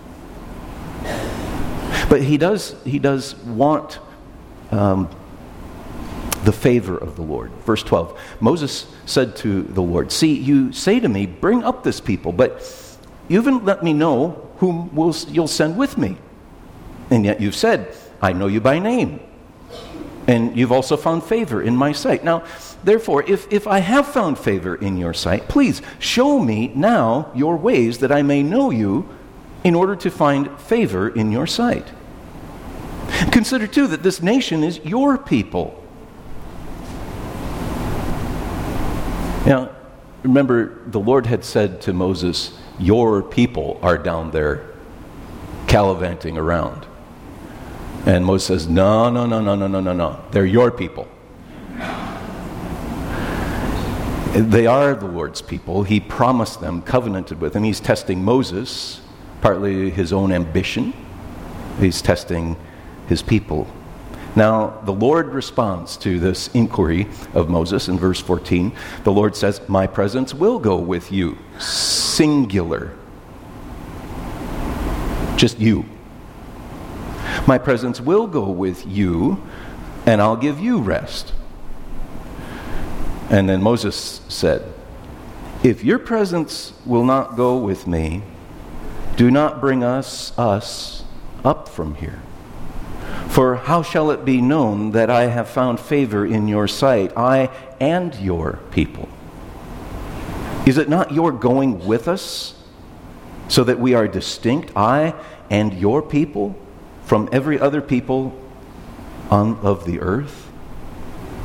But 2.08 2.22
he 2.22 2.36
does, 2.36 2.74
he 2.84 2.98
does 2.98 3.36
want 3.36 4.00
um, 4.72 5.08
the 6.44 6.52
favor 6.52 6.98
of 6.98 7.14
the 7.14 7.22
Lord. 7.22 7.52
Verse 7.64 7.84
12 7.84 8.18
Moses 8.40 8.86
said 9.06 9.36
to 9.36 9.62
the 9.62 9.82
Lord, 9.82 10.10
See, 10.10 10.34
you 10.34 10.72
say 10.72 10.98
to 10.98 11.08
me, 11.08 11.26
Bring 11.26 11.62
up 11.62 11.84
this 11.84 12.00
people, 12.00 12.32
but 12.32 12.98
you 13.28 13.36
haven't 13.36 13.64
let 13.64 13.84
me 13.84 13.92
know 13.92 14.50
whom 14.56 14.92
will, 14.94 15.14
you'll 15.28 15.46
send 15.46 15.76
with 15.76 15.96
me. 15.96 16.16
And 17.10 17.24
yet 17.24 17.40
you've 17.40 17.54
said, 17.54 17.94
I 18.20 18.32
know 18.32 18.48
you 18.48 18.60
by 18.60 18.80
name. 18.80 19.20
And 20.30 20.56
you've 20.56 20.70
also 20.70 20.96
found 20.96 21.24
favor 21.24 21.60
in 21.60 21.74
my 21.74 21.90
sight. 21.90 22.22
Now, 22.22 22.44
therefore, 22.84 23.24
if, 23.24 23.52
if 23.52 23.66
I 23.66 23.80
have 23.80 24.06
found 24.06 24.38
favor 24.38 24.76
in 24.76 24.96
your 24.96 25.12
sight, 25.12 25.48
please 25.48 25.82
show 25.98 26.38
me 26.38 26.68
now 26.68 27.32
your 27.34 27.56
ways 27.56 27.98
that 27.98 28.12
I 28.12 28.22
may 28.22 28.44
know 28.44 28.70
you 28.70 29.08
in 29.64 29.74
order 29.74 29.96
to 29.96 30.08
find 30.08 30.56
favor 30.60 31.08
in 31.08 31.32
your 31.32 31.48
sight. 31.48 31.88
Consider, 33.32 33.66
too, 33.66 33.88
that 33.88 34.04
this 34.04 34.22
nation 34.22 34.62
is 34.62 34.78
your 34.84 35.18
people. 35.18 35.82
Now, 39.44 39.74
remember, 40.22 40.78
the 40.86 41.00
Lord 41.00 41.26
had 41.26 41.44
said 41.44 41.80
to 41.80 41.92
Moses, 41.92 42.56
Your 42.78 43.20
people 43.20 43.80
are 43.82 43.98
down 43.98 44.30
there 44.30 44.64
gallivanting 45.66 46.38
around. 46.38 46.86
And 48.10 48.26
Moses 48.26 48.62
says, 48.64 48.68
No, 48.68 49.08
no, 49.08 49.24
no, 49.24 49.40
no, 49.40 49.54
no, 49.54 49.68
no, 49.68 49.80
no, 49.80 49.92
no. 49.92 50.20
They're 50.32 50.44
your 50.44 50.72
people. 50.72 51.06
They 54.34 54.66
are 54.66 54.96
the 54.96 55.06
Lord's 55.06 55.40
people. 55.40 55.84
He 55.84 56.00
promised 56.00 56.60
them, 56.60 56.82
covenanted 56.82 57.40
with 57.40 57.52
them. 57.52 57.62
He's 57.62 57.78
testing 57.78 58.24
Moses, 58.24 59.00
partly 59.42 59.90
his 59.90 60.12
own 60.12 60.32
ambition. 60.32 60.92
He's 61.78 62.02
testing 62.02 62.56
his 63.06 63.22
people. 63.22 63.68
Now, 64.34 64.80
the 64.84 64.92
Lord 64.92 65.28
responds 65.28 65.96
to 65.98 66.18
this 66.18 66.48
inquiry 66.48 67.06
of 67.32 67.48
Moses 67.48 67.86
in 67.86 67.96
verse 67.96 68.18
14. 68.18 68.72
The 69.04 69.12
Lord 69.12 69.36
says, 69.36 69.60
My 69.68 69.86
presence 69.86 70.34
will 70.34 70.58
go 70.58 70.76
with 70.76 71.12
you. 71.12 71.38
Singular. 71.60 72.90
Just 75.36 75.60
you. 75.60 75.84
My 77.50 77.58
presence 77.58 78.00
will 78.00 78.28
go 78.28 78.48
with 78.48 78.86
you, 78.86 79.42
and 80.06 80.22
I'll 80.22 80.36
give 80.36 80.60
you 80.60 80.78
rest. 80.78 81.32
And 83.28 83.48
then 83.48 83.60
Moses 83.60 84.20
said, 84.28 84.72
If 85.64 85.82
your 85.82 85.98
presence 85.98 86.72
will 86.86 87.02
not 87.04 87.34
go 87.34 87.56
with 87.56 87.88
me, 87.88 88.22
do 89.16 89.32
not 89.32 89.60
bring 89.60 89.82
us, 89.82 90.32
us 90.38 91.02
up 91.44 91.68
from 91.68 91.96
here. 91.96 92.22
For 93.30 93.56
how 93.56 93.82
shall 93.82 94.12
it 94.12 94.24
be 94.24 94.40
known 94.40 94.92
that 94.92 95.10
I 95.10 95.22
have 95.22 95.48
found 95.48 95.80
favor 95.80 96.24
in 96.24 96.46
your 96.46 96.68
sight, 96.68 97.12
I 97.16 97.50
and 97.80 98.14
your 98.14 98.60
people? 98.70 99.08
Is 100.66 100.78
it 100.78 100.88
not 100.88 101.10
your 101.10 101.32
going 101.32 101.84
with 101.84 102.06
us 102.06 102.54
so 103.48 103.64
that 103.64 103.80
we 103.80 103.94
are 103.94 104.06
distinct, 104.06 104.70
I 104.76 105.16
and 105.50 105.74
your 105.74 106.00
people? 106.00 106.56
From 107.10 107.28
every 107.32 107.58
other 107.58 107.80
people 107.80 108.32
on, 109.32 109.56
of 109.62 109.84
the 109.84 109.98
earth? 109.98 110.48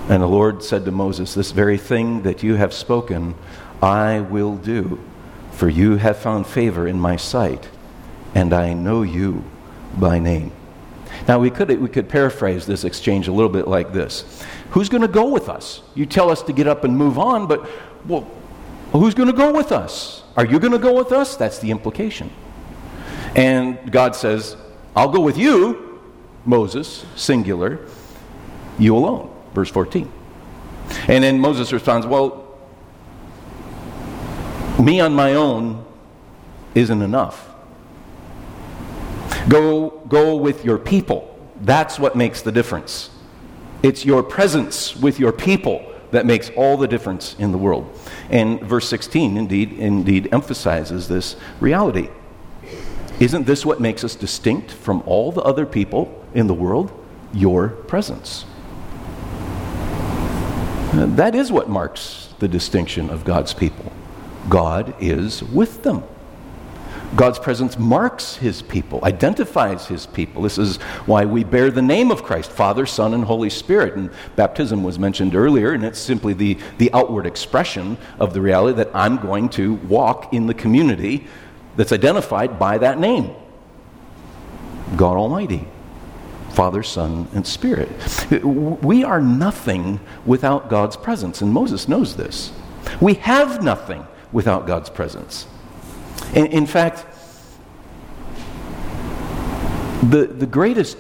And 0.08 0.22
the 0.22 0.28
Lord 0.28 0.62
said 0.64 0.86
to 0.86 0.92
Moses, 0.92 1.34
This 1.34 1.50
very 1.50 1.80
thing 1.80 2.22
that 2.22 2.44
you 2.44 2.54
have 2.54 2.72
spoken, 2.72 3.34
I 3.82 4.20
will 4.20 4.58
do, 4.58 5.00
for 5.54 5.68
you 5.68 5.96
have 5.96 6.20
found 6.20 6.46
favor 6.46 6.88
in 6.88 7.00
my 7.00 7.16
sight, 7.16 7.68
and 8.36 8.54
I 8.54 8.74
know 8.74 9.02
you 9.02 9.44
by 9.98 10.20
name. 10.20 10.52
Now, 11.28 11.40
we 11.40 11.50
could, 11.50 11.70
we 11.82 11.90
could 11.90 12.10
paraphrase 12.10 12.68
this 12.68 12.84
exchange 12.84 13.28
a 13.28 13.32
little 13.32 13.50
bit 13.50 13.68
like 13.68 13.92
this 13.92 14.44
Who's 14.70 14.88
going 14.88 15.02
to 15.02 15.08
go 15.08 15.30
with 15.30 15.50
us? 15.50 15.82
You 15.96 16.06
tell 16.06 16.30
us 16.30 16.44
to 16.44 16.54
get 16.54 16.68
up 16.68 16.84
and 16.84 16.96
move 16.96 17.18
on, 17.18 17.48
but 17.48 17.68
well, 18.06 18.30
who's 18.92 19.16
going 19.16 19.32
to 19.32 19.36
go 19.36 19.52
with 19.52 19.72
us? 19.72 20.22
Are 20.38 20.46
you 20.46 20.60
going 20.60 20.74
to 20.74 20.78
go 20.78 20.94
with 20.94 21.12
us? 21.12 21.36
That's 21.36 21.58
the 21.58 21.72
implication. 21.72 22.30
And 23.36 23.92
God 23.92 24.16
says, 24.16 24.58
I'll 24.96 25.10
go 25.10 25.20
with 25.20 25.38
you, 25.38 26.02
Moses, 26.46 27.06
singular, 27.16 27.80
you 28.80 28.96
alone. 28.96 29.34
Verse 29.54 29.70
14. 29.70 30.12
And 31.08 31.24
then 31.24 31.40
Moses 31.40 31.74
responds, 31.74 32.06
Well, 32.06 32.58
me 34.82 35.00
on 35.00 35.14
my 35.14 35.34
own 35.34 35.86
isn't 36.76 37.02
enough. 37.02 37.50
Go, 39.50 39.90
go 40.08 40.36
with 40.36 40.66
your 40.66 40.78
people. 40.78 41.32
That's 41.62 42.00
what 42.00 42.16
makes 42.16 42.42
the 42.42 42.52
difference. 42.52 43.10
It's 43.84 44.06
your 44.06 44.24
presence 44.24 44.96
with 44.96 45.20
your 45.20 45.32
people 45.32 45.94
that 46.12 46.26
makes 46.26 46.50
all 46.52 46.78
the 46.78 46.88
difference 46.88 47.36
in 47.38 47.52
the 47.52 47.58
world. 47.58 47.90
And 48.30 48.62
verse 48.62 48.88
16 48.90 49.38
indeed 49.38 49.74
indeed 49.74 50.30
emphasizes 50.32 51.08
this 51.08 51.36
reality. 51.60 52.10
Isn't 53.20 53.46
this 53.46 53.66
what 53.66 53.80
makes 53.80 54.04
us 54.04 54.14
distinct 54.14 54.72
from 54.72 55.02
all 55.06 55.32
the 55.32 55.42
other 55.42 55.66
people 55.66 56.26
in 56.34 56.48
the 56.48 56.54
world? 56.54 56.92
Your 57.34 57.70
presence. 57.70 58.46
Uh, 60.92 61.06
that 61.16 61.34
is 61.34 61.50
what 61.50 61.70
marks 61.70 62.34
the 62.40 62.48
distinction 62.50 63.10
of 63.10 63.24
God's 63.24 63.54
people. 63.54 63.92
God 64.50 64.94
is 65.00 65.42
with 65.44 65.84
them. 65.84 66.04
God's 67.16 67.40
presence 67.40 67.80
marks 67.80 68.36
his 68.36 68.62
people, 68.62 69.00
identifies 69.06 69.88
his 69.88 70.06
people. 70.06 70.42
This 70.42 70.58
is 70.58 70.78
why 71.06 71.24
we 71.24 71.46
bear 71.46 71.72
the 71.72 71.82
name 71.82 72.12
of 72.12 72.24
Christ 72.24 72.52
Father, 72.52 72.86
Son, 72.86 73.14
and 73.14 73.24
Holy 73.24 73.50
Spirit. 73.50 73.96
And 73.96 74.10
baptism 74.36 74.84
was 74.84 75.00
mentioned 75.00 75.36
earlier, 75.36 75.72
and 75.72 75.86
it's 75.86 76.00
simply 76.00 76.34
the, 76.34 76.58
the 76.78 76.92
outward 76.92 77.26
expression 77.26 77.98
of 78.20 78.34
the 78.34 78.42
reality 78.42 78.76
that 78.78 78.90
I'm 78.94 79.16
going 79.18 79.48
to 79.50 79.76
walk 79.76 80.34
in 80.34 80.48
the 80.48 80.54
community 80.54 81.28
that's 81.76 81.92
identified 81.92 82.58
by 82.58 82.78
that 82.78 83.00
name 83.00 83.36
God 84.96 85.18
Almighty, 85.18 85.68
Father, 86.52 86.84
Son, 86.84 87.28
and 87.34 87.46
Spirit. 87.46 87.90
We 88.82 89.04
are 89.04 89.20
nothing 89.20 90.00
without 90.26 90.70
God's 90.70 90.96
presence, 90.96 91.42
and 91.42 91.52
Moses 91.52 91.88
knows 91.88 92.16
this. 92.16 92.52
We 93.02 93.16
have 93.16 93.64
nothing 93.64 94.06
without 94.32 94.68
God's 94.68 94.90
presence. 94.90 95.48
In, 96.34 96.46
in 96.48 96.66
fact, 96.66 97.06
the, 100.04 100.28
the 100.28 100.46
greatest 100.46 100.98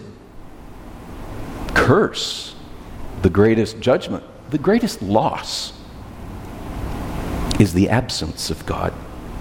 curse, 1.74 2.55
the 3.22 3.29
greatest 3.29 3.79
judgment, 3.79 4.24
the 4.50 4.58
greatest 4.58 5.01
loss 5.01 5.74
is 7.60 7.74
the 7.74 7.89
absence 7.89 8.50
of 8.50 8.65
God 8.65 8.94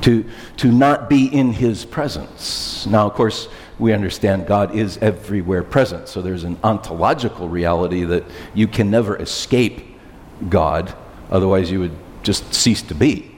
to, 0.05 0.23
to 0.59 0.71
not 0.71 1.09
be 1.09 1.27
in 1.27 1.53
his 1.53 1.87
presence. 1.87 2.87
Now, 2.87 3.07
of 3.07 3.15
course, 3.15 3.49
we 3.79 3.95
understand 3.95 4.47
God 4.47 4.75
is 4.75 4.99
everywhere 4.99 5.63
present, 5.63 6.09
so 6.09 6.21
there's 6.21 6.45
an 6.45 6.59
ontological 6.63 7.49
reality 7.49 8.05
that 8.05 8.25
you 8.53 8.69
can 8.69 8.91
never 8.91 9.17
escape 9.17 9.81
God, 10.51 10.95
otherwise, 11.31 11.71
you 11.71 11.81
would 11.81 11.97
just 12.23 12.53
cease 12.53 12.83
to 12.83 12.95
be. 12.95 13.35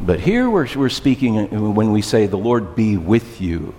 But 0.00 0.20
here 0.20 0.48
we're, 0.48 0.66
we're 0.74 0.88
speaking 0.88 1.74
when 1.74 1.92
we 1.92 2.00
say, 2.00 2.26
The 2.26 2.38
Lord 2.38 2.74
be 2.74 2.96
with 2.96 3.38
you. 3.40 3.74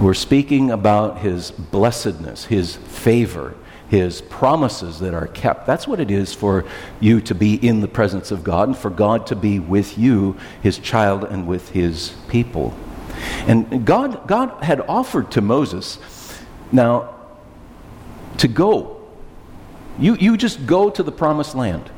We're 0.00 0.12
speaking 0.12 0.72
about 0.72 1.18
his 1.18 1.52
blessedness, 1.52 2.46
his 2.46 2.74
favor, 2.76 3.54
his 3.92 4.22
promises 4.22 5.00
that 5.00 5.12
are 5.12 5.26
kept. 5.26 5.66
That's 5.66 5.86
what 5.86 6.00
it 6.00 6.10
is 6.10 6.32
for 6.32 6.64
you 6.98 7.20
to 7.20 7.34
be 7.34 7.56
in 7.56 7.82
the 7.82 7.88
presence 7.88 8.30
of 8.30 8.42
God 8.42 8.68
and 8.68 8.76
for 8.76 8.88
God 8.88 9.26
to 9.26 9.36
be 9.36 9.58
with 9.58 9.98
you, 9.98 10.34
his 10.62 10.78
child, 10.78 11.24
and 11.24 11.46
with 11.46 11.68
his 11.68 12.14
people. 12.26 12.72
And 13.46 13.84
God, 13.84 14.26
God 14.26 14.64
had 14.64 14.80
offered 14.80 15.30
to 15.32 15.42
Moses, 15.42 15.98
now, 16.72 17.14
to 18.38 18.48
go. 18.48 19.02
You, 19.98 20.14
you 20.14 20.38
just 20.38 20.64
go 20.64 20.88
to 20.88 21.02
the 21.02 21.12
promised 21.12 21.54
land. 21.54 21.90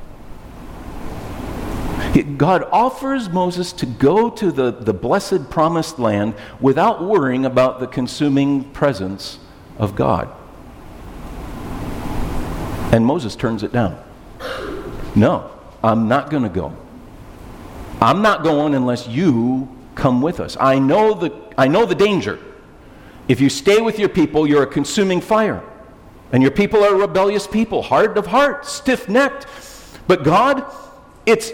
God 2.37 2.67
offers 2.73 3.29
Moses 3.29 3.73
to 3.75 3.87
go 3.87 4.31
to 4.31 4.51
the, 4.51 4.73
the 4.73 4.93
blessed 4.93 5.49
promised 5.49 6.01
land 6.01 6.35
without 6.61 7.05
worrying 7.05 7.45
about 7.45 7.79
the 7.79 7.87
consuming 7.87 8.65
presence 8.73 9.39
of 9.79 9.95
God. 9.95 10.35
And 12.95 13.05
Moses 13.05 13.35
turns 13.35 13.65
it 13.65 13.73
down. 13.73 14.01
No, 15.17 15.51
I'm 15.83 16.07
not 16.07 16.31
going 16.31 16.45
to 16.45 16.49
go. 16.49 16.73
I'm 18.01 18.23
not 18.23 18.45
going 18.45 18.77
unless 18.77 19.09
you 19.09 19.69
come 19.97 20.23
with 20.23 20.39
us. 20.39 20.57
I 20.61 20.79
know 20.79 21.13
the, 21.13 21.33
I 21.59 21.67
know 21.67 21.87
the 21.87 21.97
danger. 21.97 22.39
If 23.27 23.41
you 23.41 23.49
stay 23.49 23.81
with 23.81 23.99
your 23.99 24.09
people, 24.09 24.47
you're 24.47 24.63
a 24.63 24.67
consuming 24.69 25.21
fire. 25.21 25.61
And 26.31 26.41
your 26.41 26.53
people 26.53 26.85
are 26.85 26.95
rebellious 26.95 27.49
people, 27.49 27.83
hard 27.83 28.17
of 28.17 28.29
heart, 28.29 28.65
stiff 28.65 29.09
necked. 29.09 29.49
But 30.07 30.23
God, 30.23 30.65
it's 31.27 31.51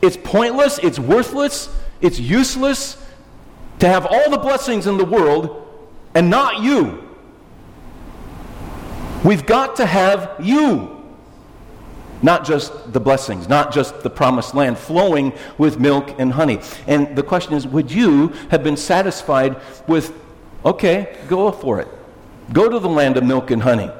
it's 0.00 0.16
pointless, 0.16 0.78
it's 0.78 0.98
worthless, 0.98 1.68
it's 2.00 2.18
useless 2.18 2.96
to 3.80 3.88
have 3.88 4.06
all 4.06 4.30
the 4.30 4.38
blessings 4.38 4.86
in 4.86 4.96
the 4.96 5.04
world 5.04 5.68
and 6.14 6.30
not 6.30 6.62
you. 6.62 7.07
We've 9.24 9.44
got 9.44 9.76
to 9.76 9.86
have 9.86 10.36
you. 10.40 10.96
Not 12.20 12.44
just 12.44 12.92
the 12.92 13.00
blessings, 13.00 13.48
not 13.48 13.72
just 13.72 14.02
the 14.02 14.10
promised 14.10 14.54
land 14.54 14.76
flowing 14.76 15.32
with 15.56 15.78
milk 15.78 16.18
and 16.18 16.32
honey. 16.32 16.60
And 16.86 17.14
the 17.14 17.22
question 17.22 17.54
is 17.54 17.66
would 17.66 17.92
you 17.92 18.28
have 18.50 18.64
been 18.64 18.76
satisfied 18.76 19.60
with, 19.86 20.12
okay, 20.64 21.16
go 21.28 21.50
for 21.52 21.80
it? 21.80 21.88
Go 22.52 22.68
to 22.68 22.78
the 22.78 22.88
land 22.88 23.16
of 23.16 23.24
milk 23.24 23.50
and 23.50 23.62
honey. 23.62 23.90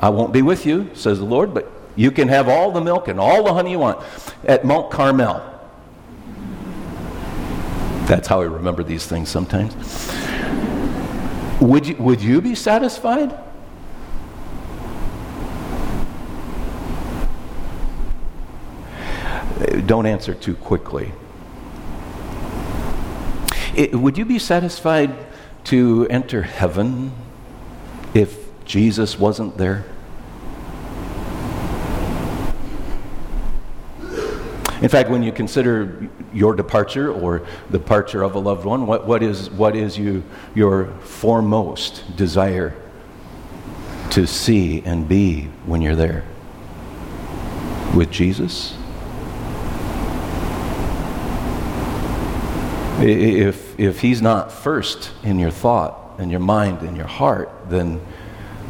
I 0.00 0.08
won't 0.08 0.32
be 0.32 0.42
with 0.42 0.66
you, 0.66 0.90
says 0.94 1.18
the 1.18 1.24
Lord, 1.24 1.54
but 1.54 1.70
you 1.94 2.10
can 2.10 2.26
have 2.28 2.48
all 2.48 2.72
the 2.72 2.80
milk 2.80 3.08
and 3.08 3.20
all 3.20 3.44
the 3.44 3.52
honey 3.52 3.72
you 3.72 3.78
want 3.78 4.00
at 4.44 4.64
Mount 4.64 4.90
Carmel. 4.90 5.46
That's 8.06 8.26
how 8.26 8.40
I 8.40 8.46
remember 8.46 8.82
these 8.82 9.06
things 9.06 9.28
sometimes. 9.28 9.74
Would 11.60 11.86
you, 11.86 11.96
would 11.96 12.20
you 12.20 12.40
be 12.40 12.54
satisfied? 12.54 13.38
Don't 19.86 20.06
answer 20.06 20.34
too 20.34 20.56
quickly. 20.56 21.12
It, 23.76 23.94
would 23.94 24.18
you 24.18 24.24
be 24.24 24.38
satisfied 24.38 25.14
to 25.64 26.06
enter 26.10 26.42
heaven 26.42 27.12
if 28.14 28.48
Jesus 28.64 29.18
wasn't 29.18 29.56
there? 29.56 29.84
In 34.82 34.88
fact, 34.88 35.10
when 35.10 35.22
you 35.22 35.30
consider 35.30 36.08
your 36.32 36.54
departure 36.54 37.12
or 37.12 37.46
the 37.70 37.78
departure 37.78 38.22
of 38.22 38.34
a 38.34 38.38
loved 38.38 38.64
one, 38.64 38.86
what, 38.86 39.06
what 39.06 39.22
is, 39.22 39.50
what 39.50 39.76
is 39.76 39.98
you, 39.98 40.24
your 40.54 40.86
foremost 41.02 42.16
desire 42.16 42.74
to 44.10 44.26
see 44.26 44.82
and 44.82 45.06
be 45.06 45.42
when 45.66 45.82
you're 45.82 45.96
there? 45.96 46.24
With 47.94 48.10
Jesus? 48.10 48.74
If, 53.00 53.78
if 53.78 54.00
he's 54.00 54.20
not 54.20 54.52
first 54.52 55.10
in 55.22 55.38
your 55.38 55.50
thought 55.50 56.16
and 56.18 56.30
your 56.30 56.40
mind 56.40 56.82
and 56.82 56.96
your 56.96 57.06
heart, 57.06 57.50
then 57.68 58.00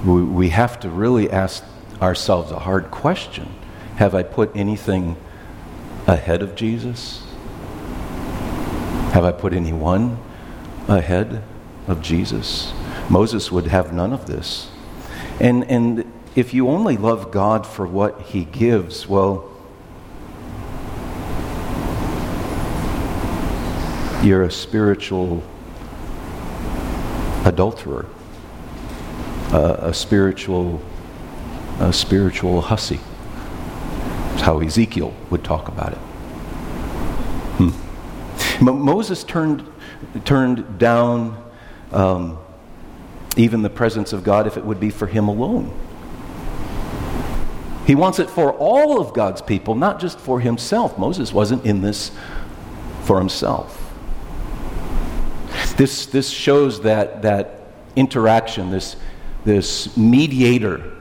we, 0.04 0.22
we 0.22 0.48
have 0.50 0.78
to 0.80 0.88
really 0.88 1.30
ask 1.30 1.64
ourselves 2.00 2.52
a 2.52 2.58
hard 2.58 2.90
question 2.90 3.48
Have 3.96 4.14
I 4.14 4.22
put 4.22 4.54
anything 4.54 5.16
ahead 6.06 6.42
of 6.42 6.54
Jesus? 6.54 7.22
Have 9.12 9.24
I 9.24 9.32
put 9.32 9.52
anyone 9.52 10.18
ahead 10.86 11.42
of 11.88 12.00
Jesus? 12.00 12.72
Moses 13.08 13.50
would 13.50 13.66
have 13.66 13.92
none 13.92 14.12
of 14.12 14.26
this. 14.26 14.70
And, 15.40 15.64
and 15.68 16.10
if 16.36 16.54
you 16.54 16.68
only 16.68 16.96
love 16.96 17.32
God 17.32 17.66
for 17.66 17.86
what 17.86 18.20
he 18.22 18.44
gives, 18.44 19.08
well, 19.08 19.49
you're 24.22 24.42
a 24.42 24.50
spiritual 24.50 25.42
adulterer, 27.44 28.06
a, 29.52 29.78
a 29.88 29.94
spiritual, 29.94 30.82
a 31.78 31.92
spiritual 31.92 32.60
hussy. 32.60 33.00
That's 34.30 34.42
how 34.42 34.60
Ezekiel 34.60 35.14
would 35.30 35.42
talk 35.42 35.68
about 35.68 35.92
it. 35.92 35.98
Hmm. 37.58 38.64
Moses 38.64 39.24
turned, 39.24 39.66
turned 40.24 40.78
down 40.78 41.42
um, 41.92 42.38
even 43.36 43.62
the 43.62 43.70
presence 43.70 44.12
of 44.12 44.22
God 44.22 44.46
if 44.46 44.58
it 44.58 44.64
would 44.64 44.80
be 44.80 44.90
for 44.90 45.06
him 45.06 45.28
alone. 45.28 45.72
He 47.86 47.94
wants 47.94 48.18
it 48.18 48.28
for 48.28 48.52
all 48.52 49.00
of 49.00 49.14
God's 49.14 49.40
people, 49.40 49.74
not 49.74 49.98
just 49.98 50.18
for 50.18 50.40
himself. 50.40 50.98
Moses 50.98 51.32
wasn't 51.32 51.64
in 51.64 51.80
this 51.80 52.12
for 53.04 53.18
himself. 53.18 53.79
This, 55.80 56.04
this 56.04 56.28
shows 56.28 56.82
that, 56.82 57.22
that 57.22 57.58
interaction, 57.96 58.70
this, 58.70 58.96
this 59.46 59.96
mediator 59.96 60.92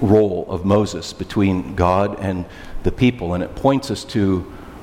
role 0.00 0.46
of 0.48 0.64
Moses 0.64 1.12
between 1.12 1.76
God 1.76 2.18
and 2.18 2.44
the 2.82 2.90
people, 2.90 3.34
and 3.34 3.44
it 3.44 3.54
points 3.54 3.88
us 3.88 4.02
to 4.06 4.40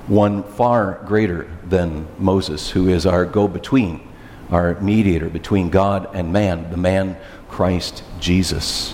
one 0.08 0.44
far 0.44 1.04
greater 1.06 1.46
than 1.68 2.08
Moses, 2.18 2.70
who 2.70 2.88
is 2.88 3.06
our 3.06 3.26
go 3.26 3.50
between, 3.50 4.08
our 4.50 4.80
mediator 4.80 5.30
between 5.30 5.70
God 5.72 6.10
and 6.14 6.32
man, 6.32 6.72
the 6.72 6.78
man 6.78 7.18
Christ 7.50 8.04
Jesus. 8.22 8.94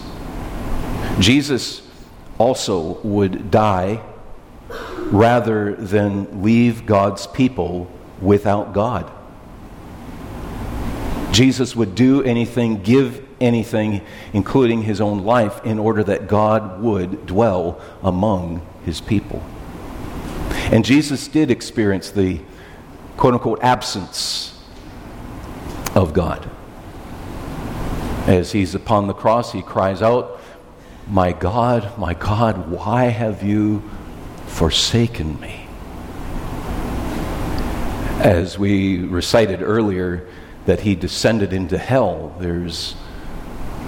Jesus 1.19 1.87
also 2.39 2.99
would 3.03 3.51
die 3.51 4.01
rather 5.11 5.75
than 5.75 6.41
leave 6.41 6.87
God's 6.87 7.27
people 7.27 7.87
without 8.19 8.73
God. 8.73 9.11
Jesus 11.33 11.75
would 11.75 11.95
do 11.95 12.21
anything, 12.23 12.83
give 12.83 13.25
anything, 13.41 14.01
including 14.33 14.83
his 14.83 15.01
own 15.01 15.23
life, 15.23 15.65
in 15.65 15.79
order 15.79 16.03
that 16.03 16.27
God 16.27 16.79
would 16.81 17.25
dwell 17.25 17.81
among 18.03 18.65
his 18.85 19.01
people. 19.01 19.43
And 20.71 20.85
Jesus 20.85 21.27
did 21.27 21.49
experience 21.49 22.11
the 22.11 22.39
quote 23.17 23.33
unquote 23.33 23.63
absence 23.63 24.63
of 25.95 26.13
God. 26.13 26.49
As 28.27 28.51
he's 28.51 28.75
upon 28.75 29.07
the 29.07 29.13
cross, 29.13 29.51
he 29.51 29.61
cries 29.63 30.01
out, 30.01 30.39
My 31.07 31.33
God, 31.33 31.97
my 31.97 32.13
God, 32.13 32.69
why 32.69 33.05
have 33.05 33.41
you 33.43 33.83
forsaken 34.45 35.39
me? 35.41 35.67
As 38.19 38.57
we 38.57 38.99
recited 38.99 39.61
earlier, 39.61 40.27
that 40.65 40.81
he 40.81 40.95
descended 40.95 41.53
into 41.53 41.77
hell, 41.77 42.35
there's 42.39 42.95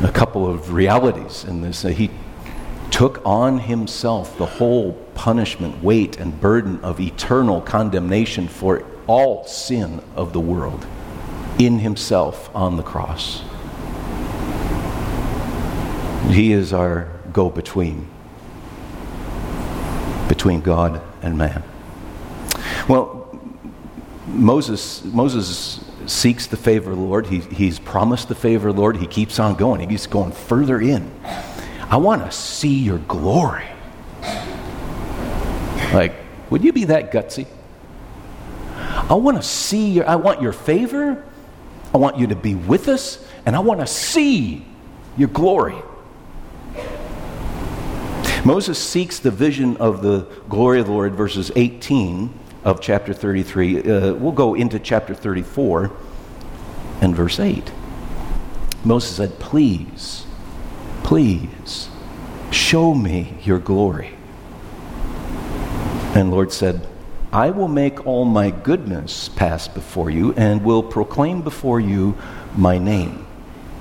a 0.04 0.12
couple 0.12 0.48
of 0.48 0.74
realities 0.74 1.46
in 1.46 1.62
this. 1.62 1.84
He 1.84 2.12
took 2.92 3.22
on 3.26 3.60
himself 3.60 4.38
the 4.38 4.46
whole 4.46 4.94
punishment, 5.16 5.84
weight, 5.84 6.20
and 6.20 6.40
burden 6.40 6.80
of 6.82 7.00
eternal 7.00 7.62
condemnation 7.62 8.48
for 8.48 8.86
all 9.08 9.46
sin 9.46 10.02
of 10.16 10.34
the 10.34 10.40
world 10.40 10.86
in 11.60 11.80
himself 11.80 12.54
on 12.56 12.78
the 12.78 12.84
cross. 12.84 13.44
He 16.30 16.52
is 16.52 16.74
our 16.74 17.12
go 17.32 17.50
between, 17.50 18.08
between 20.28 20.62
God 20.62 21.02
and 21.22 21.38
man. 21.38 21.64
Well, 22.90 23.40
Moses, 24.28 25.04
Moses 25.06 25.80
seeks 26.10 26.48
the 26.48 26.58
favor 26.58 26.92
of 26.92 26.98
the 26.98 27.04
Lord. 27.04 27.28
He, 27.28 27.40
he's 27.40 27.80
promised 27.80 28.28
the 28.28 28.36
favor 28.36 28.70
of 28.70 28.76
the 28.76 28.82
Lord. 28.82 28.98
He 28.98 29.08
keeps 29.08 29.40
on 29.40 29.56
going. 29.56 29.82
He 29.82 29.88
keeps 29.88 30.08
going 30.08 30.32
further 30.32 30.80
in. 30.80 31.12
I 31.90 31.98
want 31.98 32.24
to 32.24 32.32
see 32.32 32.80
your 32.80 33.00
glory. 33.00 33.66
Like, 35.94 36.14
would 36.50 36.64
you 36.64 36.74
be 36.74 36.86
that 36.86 37.12
gutsy? 37.12 37.48
I 38.76 39.14
want 39.14 39.38
to 39.38 39.44
see 39.44 39.92
your, 39.92 40.10
I 40.10 40.16
want 40.16 40.42
your 40.42 40.54
favor. 40.54 41.24
I 41.94 41.98
want 41.98 42.18
you 42.18 42.28
to 42.28 42.36
be 42.36 42.56
with 42.56 42.90
us, 42.90 43.26
and 43.46 43.56
I 43.56 43.60
want 43.60 43.80
to 43.80 43.88
see 43.88 44.66
your 45.16 45.30
glory. 45.30 45.78
Moses 48.44 48.78
seeks 48.78 49.20
the 49.20 49.32
vision 49.32 49.78
of 49.78 50.02
the 50.02 50.28
glory 50.50 50.80
of 50.80 50.88
the 50.88 50.92
Lord, 50.92 51.16
verses 51.16 51.52
18 51.56 52.45
of 52.66 52.82
chapter 52.82 53.14
33. 53.14 53.78
Uh, 53.78 54.14
we'll 54.16 54.32
go 54.32 54.56
into 54.56 54.80
chapter 54.80 55.14
34 55.14 55.92
and 57.02 57.16
verse 57.16 57.40
8. 57.40 57.72
Moses 58.84 59.16
said, 59.16 59.40
Please, 59.40 60.26
please, 61.04 61.90
show 62.52 62.94
me 62.94 63.38
your 63.44 63.60
glory. 63.60 64.16
And 66.16 66.32
Lord 66.32 66.52
said, 66.52 66.88
I 67.32 67.52
will 67.52 67.68
make 67.68 68.08
all 68.08 68.26
my 68.26 68.50
goodness 68.50 69.30
pass 69.30 69.68
before 69.68 70.10
you 70.10 70.34
and 70.34 70.64
will 70.64 70.82
proclaim 70.82 71.42
before 71.42 71.80
you 71.80 72.18
my 72.56 72.78
name, 72.78 73.28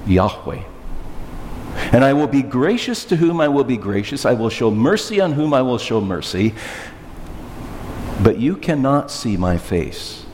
Yahweh. 0.06 0.62
And 1.92 2.04
I 2.04 2.12
will 2.12 2.26
be 2.26 2.42
gracious 2.42 3.04
to 3.06 3.16
whom 3.16 3.40
I 3.40 3.48
will 3.48 3.64
be 3.64 3.76
gracious. 3.76 4.24
I 4.24 4.32
will 4.32 4.50
show 4.50 4.70
mercy 4.70 5.20
on 5.20 5.32
whom 5.32 5.54
I 5.54 5.62
will 5.62 5.78
show 5.78 6.00
mercy. 6.00 6.54
But 8.22 8.38
you 8.38 8.56
cannot 8.56 9.10
see 9.10 9.36
my 9.36 9.56
face. 9.56 10.24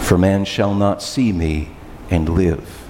For 0.00 0.18
man 0.18 0.44
shall 0.44 0.74
not 0.74 1.02
see 1.02 1.32
me 1.32 1.70
and 2.10 2.28
live. 2.28 2.86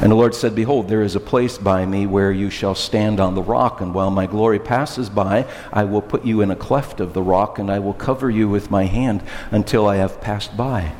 And 0.00 0.10
the 0.10 0.16
Lord 0.16 0.34
said, 0.34 0.54
Behold, 0.54 0.88
there 0.88 1.02
is 1.02 1.16
a 1.16 1.20
place 1.20 1.56
by 1.56 1.86
me 1.86 2.06
where 2.06 2.30
you 2.30 2.50
shall 2.50 2.74
stand 2.74 3.20
on 3.20 3.34
the 3.34 3.42
rock, 3.42 3.80
and 3.80 3.94
while 3.94 4.10
my 4.10 4.26
glory 4.26 4.58
passes 4.58 5.08
by, 5.08 5.46
I 5.72 5.84
will 5.84 6.02
put 6.02 6.26
you 6.26 6.42
in 6.42 6.50
a 6.50 6.56
cleft 6.56 7.00
of 7.00 7.14
the 7.14 7.22
rock, 7.22 7.58
and 7.58 7.70
I 7.70 7.78
will 7.78 7.94
cover 7.94 8.28
you 8.28 8.48
with 8.48 8.70
my 8.70 8.84
hand 8.84 9.22
until 9.50 9.86
I 9.86 9.96
have 9.96 10.20
passed 10.20 10.56
by. 10.56 10.92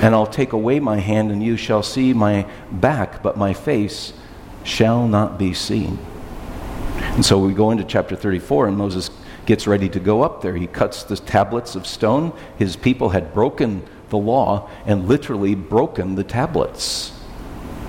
And 0.00 0.14
I'll 0.14 0.26
take 0.26 0.52
away 0.52 0.80
my 0.80 0.98
hand, 0.98 1.30
and 1.30 1.42
you 1.42 1.56
shall 1.56 1.82
see 1.82 2.12
my 2.12 2.50
back, 2.72 3.22
but 3.22 3.36
my 3.36 3.52
face 3.52 4.12
shall 4.64 5.06
not 5.06 5.38
be 5.38 5.54
seen. 5.54 5.98
And 6.96 7.24
so 7.24 7.38
we 7.38 7.54
go 7.54 7.70
into 7.70 7.84
chapter 7.84 8.16
34, 8.16 8.68
and 8.68 8.76
Moses 8.76 9.10
gets 9.46 9.66
ready 9.66 9.88
to 9.88 10.00
go 10.00 10.22
up 10.22 10.42
there. 10.42 10.56
He 10.56 10.66
cuts 10.66 11.04
the 11.04 11.16
tablets 11.16 11.74
of 11.74 11.86
stone. 11.86 12.32
His 12.58 12.76
people 12.76 13.10
had 13.10 13.32
broken 13.32 13.82
the 14.10 14.18
law 14.18 14.68
and 14.84 15.08
literally 15.08 15.54
broken 15.54 16.14
the 16.14 16.24
tablets 16.24 17.12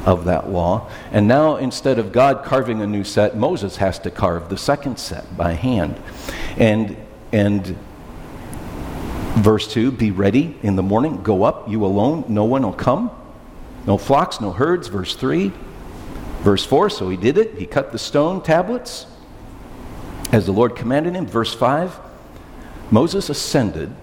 of 0.05 0.25
that 0.25 0.49
law. 0.49 0.89
And 1.11 1.27
now, 1.27 1.57
instead 1.57 1.99
of 1.99 2.11
God 2.11 2.45
carving 2.45 2.81
a 2.81 2.87
new 2.87 3.03
set, 3.03 3.35
Moses 3.35 3.77
has 3.77 3.99
to 3.99 4.11
carve 4.11 4.49
the 4.49 4.57
second 4.57 4.97
set 4.97 5.35
by 5.35 5.53
hand. 5.53 5.99
And, 6.57 6.95
and 7.31 7.77
Verse 9.37 9.71
2 9.71 9.91
Be 9.91 10.09
ready 10.09 10.55
in 10.63 10.75
the 10.75 10.83
morning, 10.83 11.21
go 11.21 11.43
up, 11.43 11.69
you 11.69 11.85
alone, 11.85 12.25
no 12.27 12.43
one 12.45 12.63
will 12.63 12.73
come. 12.73 13.11
No 13.85 13.97
flocks, 13.97 14.41
no 14.41 14.51
herds. 14.51 14.87
Verse 14.87 15.15
3. 15.15 15.53
Verse 16.41 16.65
4 16.65 16.89
So 16.89 17.09
he 17.09 17.17
did 17.17 17.37
it. 17.37 17.55
He 17.55 17.65
cut 17.65 17.91
the 17.91 17.99
stone 17.99 18.41
tablets 18.41 19.05
as 20.31 20.45
the 20.45 20.51
Lord 20.51 20.75
commanded 20.75 21.15
him. 21.15 21.25
Verse 21.25 21.53
5 21.53 21.99
Moses 22.89 23.29
ascended, 23.29 23.93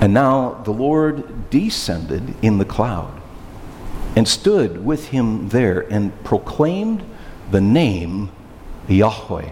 and 0.00 0.12
now 0.12 0.62
the 0.64 0.72
Lord 0.72 1.48
descended 1.48 2.34
in 2.42 2.58
the 2.58 2.64
cloud 2.64 3.20
and 4.16 4.26
stood 4.26 4.84
with 4.84 5.08
him 5.08 5.50
there 5.50 5.80
and 5.92 6.12
proclaimed 6.24 7.04
the 7.50 7.60
name 7.60 8.30
Yahweh. 8.88 9.50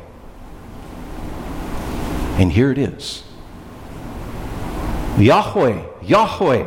And 2.37 2.51
here 2.51 2.73
it 2.73 2.79
is 2.79 3.23
Yahweh, 5.19 5.85
Yahweh. 6.03 6.67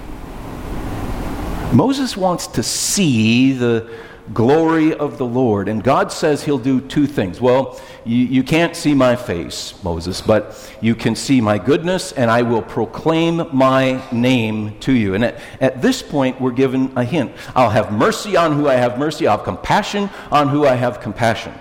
Moses 1.73 2.17
wants 2.17 2.47
to 2.47 2.63
see 2.63 3.53
the 3.53 3.89
glory 4.33 4.93
of 4.93 5.17
the 5.17 5.25
Lord, 5.25 5.67
and 5.67 5.83
God 5.83 6.11
says 6.11 6.43
he'll 6.43 6.57
do 6.57 6.81
two 6.81 7.07
things. 7.07 7.39
Well, 7.39 7.79
you, 8.05 8.17
you 8.17 8.43
can't 8.43 8.75
see 8.75 8.93
my 8.93 9.15
face, 9.15 9.81
Moses, 9.83 10.21
but 10.21 10.75
you 10.81 10.95
can 10.95 11.15
see 11.15 11.41
my 11.41 11.57
goodness, 11.57 12.11
and 12.11 12.29
I 12.29 12.41
will 12.41 12.61
proclaim 12.61 13.47
my 13.53 14.03
name 14.11 14.77
to 14.81 14.91
you. 14.91 15.15
And 15.15 15.25
at, 15.25 15.39
at 15.59 15.81
this 15.81 16.01
point, 16.01 16.39
we're 16.41 16.51
given 16.51 16.91
a 16.97 17.03
hint 17.03 17.31
I'll 17.55 17.69
have 17.69 17.91
mercy 17.91 18.35
on 18.35 18.53
who 18.53 18.67
I 18.67 18.75
have 18.75 18.97
mercy, 18.97 19.27
I'll 19.27 19.37
have 19.37 19.45
compassion 19.45 20.09
on 20.31 20.49
who 20.49 20.65
I 20.65 20.75
have 20.75 20.99
compassion. 20.99 21.53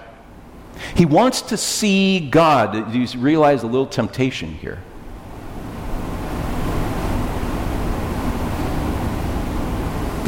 He 0.97 1.05
wants 1.05 1.43
to 1.43 1.57
see 1.57 2.21
God. 2.21 2.93
Do 2.93 2.99
you 2.99 3.07
realize 3.19 3.63
a 3.63 3.67
little 3.67 3.87
temptation 3.87 4.55
here? 4.55 4.79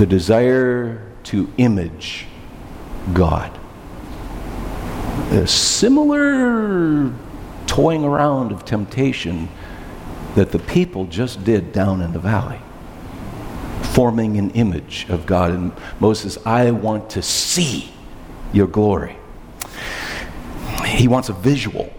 The 0.02 0.06
desire 0.06 1.00
to 1.22 1.48
image 1.58 2.26
God. 3.12 3.56
A 5.30 5.46
similar 5.46 7.14
toying 7.68 8.02
around 8.02 8.50
of 8.50 8.64
temptation 8.64 9.48
that 10.34 10.50
the 10.50 10.58
people 10.58 11.04
just 11.04 11.44
did 11.44 11.70
down 11.72 12.00
in 12.00 12.12
the 12.12 12.18
valley, 12.18 12.58
forming 13.94 14.38
an 14.38 14.50
image 14.50 15.06
of 15.08 15.24
God. 15.24 15.52
And 15.52 15.72
Moses, 16.00 16.36
I 16.44 16.72
want 16.72 17.08
to 17.10 17.22
see 17.22 17.92
your 18.52 18.66
glory. 18.66 19.16
He 20.84 21.06
wants 21.06 21.28
a 21.28 21.32
visual. 21.32 21.92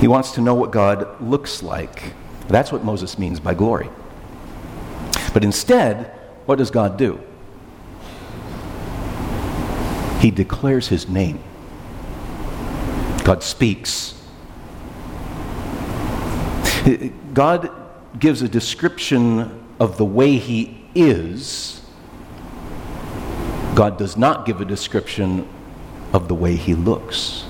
He 0.00 0.08
wants 0.08 0.30
to 0.30 0.40
know 0.40 0.54
what 0.54 0.70
God 0.70 1.20
looks 1.20 1.62
like. 1.62 2.14
That's 2.46 2.72
what 2.72 2.84
Moses 2.84 3.18
means 3.18 3.38
by 3.38 3.52
glory. 3.52 3.90
But 5.38 5.44
instead, 5.44 6.06
what 6.46 6.58
does 6.58 6.72
God 6.72 6.96
do? 6.96 7.20
He 10.18 10.32
declares 10.32 10.88
his 10.88 11.08
name. 11.08 11.38
God 13.22 13.44
speaks. 13.44 14.20
God 17.34 17.70
gives 18.18 18.42
a 18.42 18.48
description 18.48 19.64
of 19.78 19.96
the 19.96 20.04
way 20.04 20.38
he 20.38 20.84
is. 20.96 21.82
God 23.76 23.96
does 23.96 24.16
not 24.16 24.44
give 24.44 24.60
a 24.60 24.64
description 24.64 25.48
of 26.12 26.26
the 26.26 26.34
way 26.34 26.56
he 26.56 26.74
looks. 26.74 27.44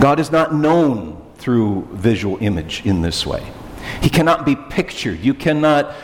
God 0.00 0.18
is 0.18 0.32
not 0.32 0.52
known 0.52 1.24
through 1.36 1.86
visual 1.92 2.38
image 2.40 2.84
in 2.84 3.02
this 3.02 3.24
way. 3.24 3.52
He 4.02 4.10
cannot 4.10 4.46
be 4.46 4.56
pictured. 4.56 5.20
You 5.20 5.34
cannot 5.34 5.94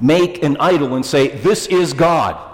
make 0.00 0.42
an 0.42 0.56
idol 0.58 0.94
and 0.94 1.04
say, 1.04 1.28
This 1.28 1.66
is 1.66 1.92
God. 1.92 2.46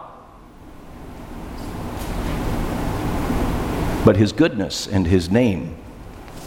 But 4.05 4.17
his 4.17 4.33
goodness 4.33 4.87
and 4.87 5.07
his 5.07 5.31
name 5.31 5.77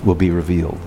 will 0.04 0.16
be 0.16 0.32
revealed. 0.32 0.80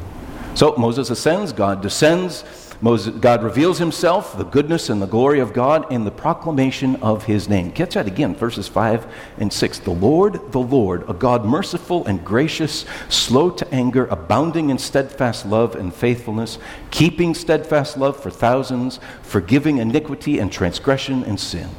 So 0.55 0.77
Moses 0.77 1.11
ascends, 1.11 1.53
God 1.53 1.81
descends, 1.81 2.45
Moses, 2.83 3.15
God 3.15 3.45
reveals 3.45 3.79
himself, 3.79 4.37
the 4.37 4.45
goodness 4.45 4.91
and 4.91 5.01
the 5.01 5.07
glory 5.07 5.39
of 5.39 5.53
God, 5.53 5.91
in 5.93 6.05
the 6.05 6.11
proclamation 6.11 6.97
of 6.97 7.25
his 7.25 7.49
name. 7.49 7.71
Catch 7.71 7.95
that 7.95 8.09
again, 8.09 8.35
verses 8.35 8.67
5 8.67 9.07
and 9.39 9.53
6. 9.53 9.79
The 9.79 9.93
Lord, 9.93 10.51
the 10.51 10.59
Lord, 10.61 11.09
a 11.09 11.15
God 11.15 11.45
merciful 11.45 12.05
and 12.07 12.25
gracious, 12.25 12.85
slow 13.09 13.51
to 13.51 13.73
anger, 13.73 14.07
abounding 14.07 14.69
in 14.69 14.79
steadfast 14.79 15.47
love 15.47 15.77
and 15.77 15.95
faithfulness, 15.95 16.59
keeping 16.91 17.35
steadfast 17.35 17.97
love 17.97 18.21
for 18.21 18.31
thousands, 18.31 18.99
forgiving 19.23 19.79
iniquity 19.79 20.41
and 20.41 20.51
transgression 20.51 21.23
and 21.23 21.39
sin. 21.39 21.71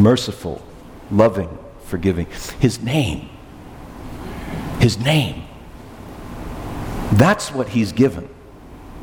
Merciful, 0.00 0.60
loving, 1.12 1.56
forgiving. 1.84 2.26
His 2.58 2.82
name. 2.82 3.28
His 4.80 4.98
name 4.98 5.45
that's 7.12 7.52
what 7.52 7.68
he's 7.68 7.92
given 7.92 8.28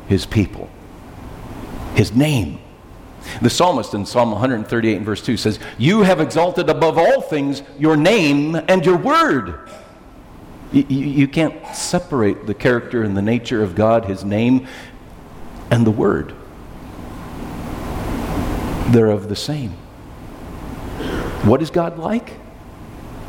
his 0.08 0.26
people. 0.26 0.68
His 1.94 2.12
name. 2.12 2.58
The 3.40 3.50
psalmist 3.50 3.94
in 3.94 4.04
Psalm 4.04 4.32
138 4.32 4.96
and 4.96 5.06
verse 5.06 5.22
2 5.22 5.36
says, 5.36 5.58
You 5.78 6.02
have 6.02 6.20
exalted 6.20 6.68
above 6.68 6.98
all 6.98 7.20
things 7.22 7.62
your 7.78 7.96
name 7.96 8.54
and 8.54 8.84
your 8.84 8.96
word. 8.96 9.58
You, 10.72 10.84
you 10.88 11.28
can't 11.28 11.54
separate 11.74 12.46
the 12.46 12.54
character 12.54 13.02
and 13.02 13.16
the 13.16 13.22
nature 13.22 13.62
of 13.62 13.74
God, 13.74 14.06
His 14.06 14.24
name, 14.24 14.66
and 15.70 15.86
the 15.86 15.90
Word. 15.90 16.34
They're 18.88 19.10
of 19.10 19.28
the 19.28 19.36
same. 19.36 19.70
What 21.44 21.62
is 21.62 21.70
God 21.70 21.98
like? 21.98 22.34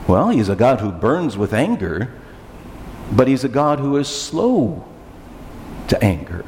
Well, 0.08 0.30
He's 0.30 0.50
a 0.50 0.56
God 0.56 0.82
who 0.82 0.92
burns 0.92 1.38
with 1.38 1.54
anger, 1.54 2.12
but 3.12 3.28
He's 3.28 3.44
a 3.44 3.50
God 3.50 3.80
who 3.80 3.98
is 3.98 4.08
slow 4.08 4.86
to 5.88 6.04
anger. 6.04 6.46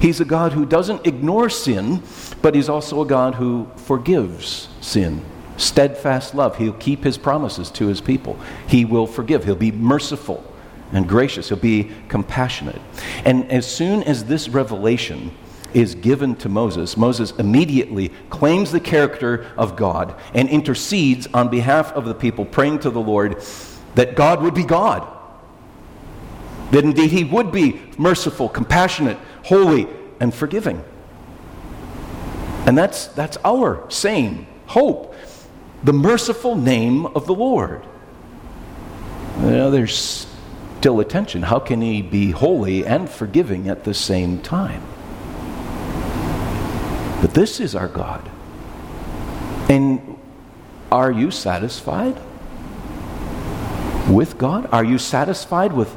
He's 0.00 0.20
a 0.20 0.24
God 0.24 0.52
who 0.52 0.64
doesn't 0.64 1.06
ignore 1.06 1.48
sin, 1.48 2.02
but 2.42 2.54
He's 2.54 2.68
also 2.68 3.00
a 3.00 3.06
God 3.06 3.34
who 3.34 3.68
forgives 3.76 4.68
sin. 4.80 5.22
Steadfast 5.56 6.34
love. 6.34 6.56
He'll 6.56 6.72
keep 6.72 7.04
His 7.04 7.18
promises 7.18 7.70
to 7.72 7.86
His 7.88 8.00
people. 8.00 8.38
He 8.68 8.84
will 8.84 9.06
forgive. 9.06 9.44
He'll 9.44 9.56
be 9.56 9.72
merciful 9.72 10.44
and 10.92 11.08
gracious. 11.08 11.48
He'll 11.48 11.58
be 11.58 11.90
compassionate. 12.08 12.80
And 13.24 13.50
as 13.50 13.70
soon 13.70 14.02
as 14.04 14.24
this 14.24 14.48
revelation 14.48 15.32
is 15.74 15.94
given 15.94 16.34
to 16.36 16.48
Moses, 16.48 16.96
Moses 16.96 17.32
immediately 17.32 18.10
claims 18.30 18.72
the 18.72 18.80
character 18.80 19.46
of 19.56 19.76
God 19.76 20.14
and 20.32 20.48
intercedes 20.48 21.26
on 21.34 21.48
behalf 21.48 21.92
of 21.92 22.04
the 22.04 22.14
people, 22.14 22.44
praying 22.44 22.78
to 22.80 22.90
the 22.90 23.00
Lord 23.00 23.42
that 23.94 24.14
God 24.14 24.42
would 24.42 24.54
be 24.54 24.64
God. 24.64 25.17
That 26.70 26.84
indeed 26.84 27.10
he 27.10 27.24
would 27.24 27.50
be 27.50 27.80
merciful, 27.96 28.48
compassionate, 28.48 29.18
holy, 29.44 29.88
and 30.20 30.34
forgiving. 30.34 30.84
And 32.66 32.76
that's, 32.76 33.06
that's 33.08 33.38
our 33.44 33.90
same 33.90 34.46
hope 34.66 35.14
the 35.82 35.92
merciful 35.92 36.56
name 36.56 37.06
of 37.06 37.26
the 37.26 37.34
Lord. 37.34 37.84
You 39.40 39.50
know, 39.50 39.70
there's 39.70 40.26
still 40.78 40.98
a 41.00 41.04
tension. 41.04 41.42
How 41.42 41.60
can 41.60 41.80
he 41.80 42.02
be 42.02 42.32
holy 42.32 42.84
and 42.84 43.08
forgiving 43.08 43.68
at 43.68 43.84
the 43.84 43.94
same 43.94 44.40
time? 44.40 44.82
But 47.20 47.34
this 47.34 47.60
is 47.60 47.74
our 47.74 47.88
God. 47.88 48.28
And 49.68 50.18
are 50.90 51.12
you 51.12 51.30
satisfied 51.30 52.16
with 54.08 54.36
God? 54.38 54.68
Are 54.72 54.84
you 54.84 54.98
satisfied 54.98 55.72
with, 55.72 55.96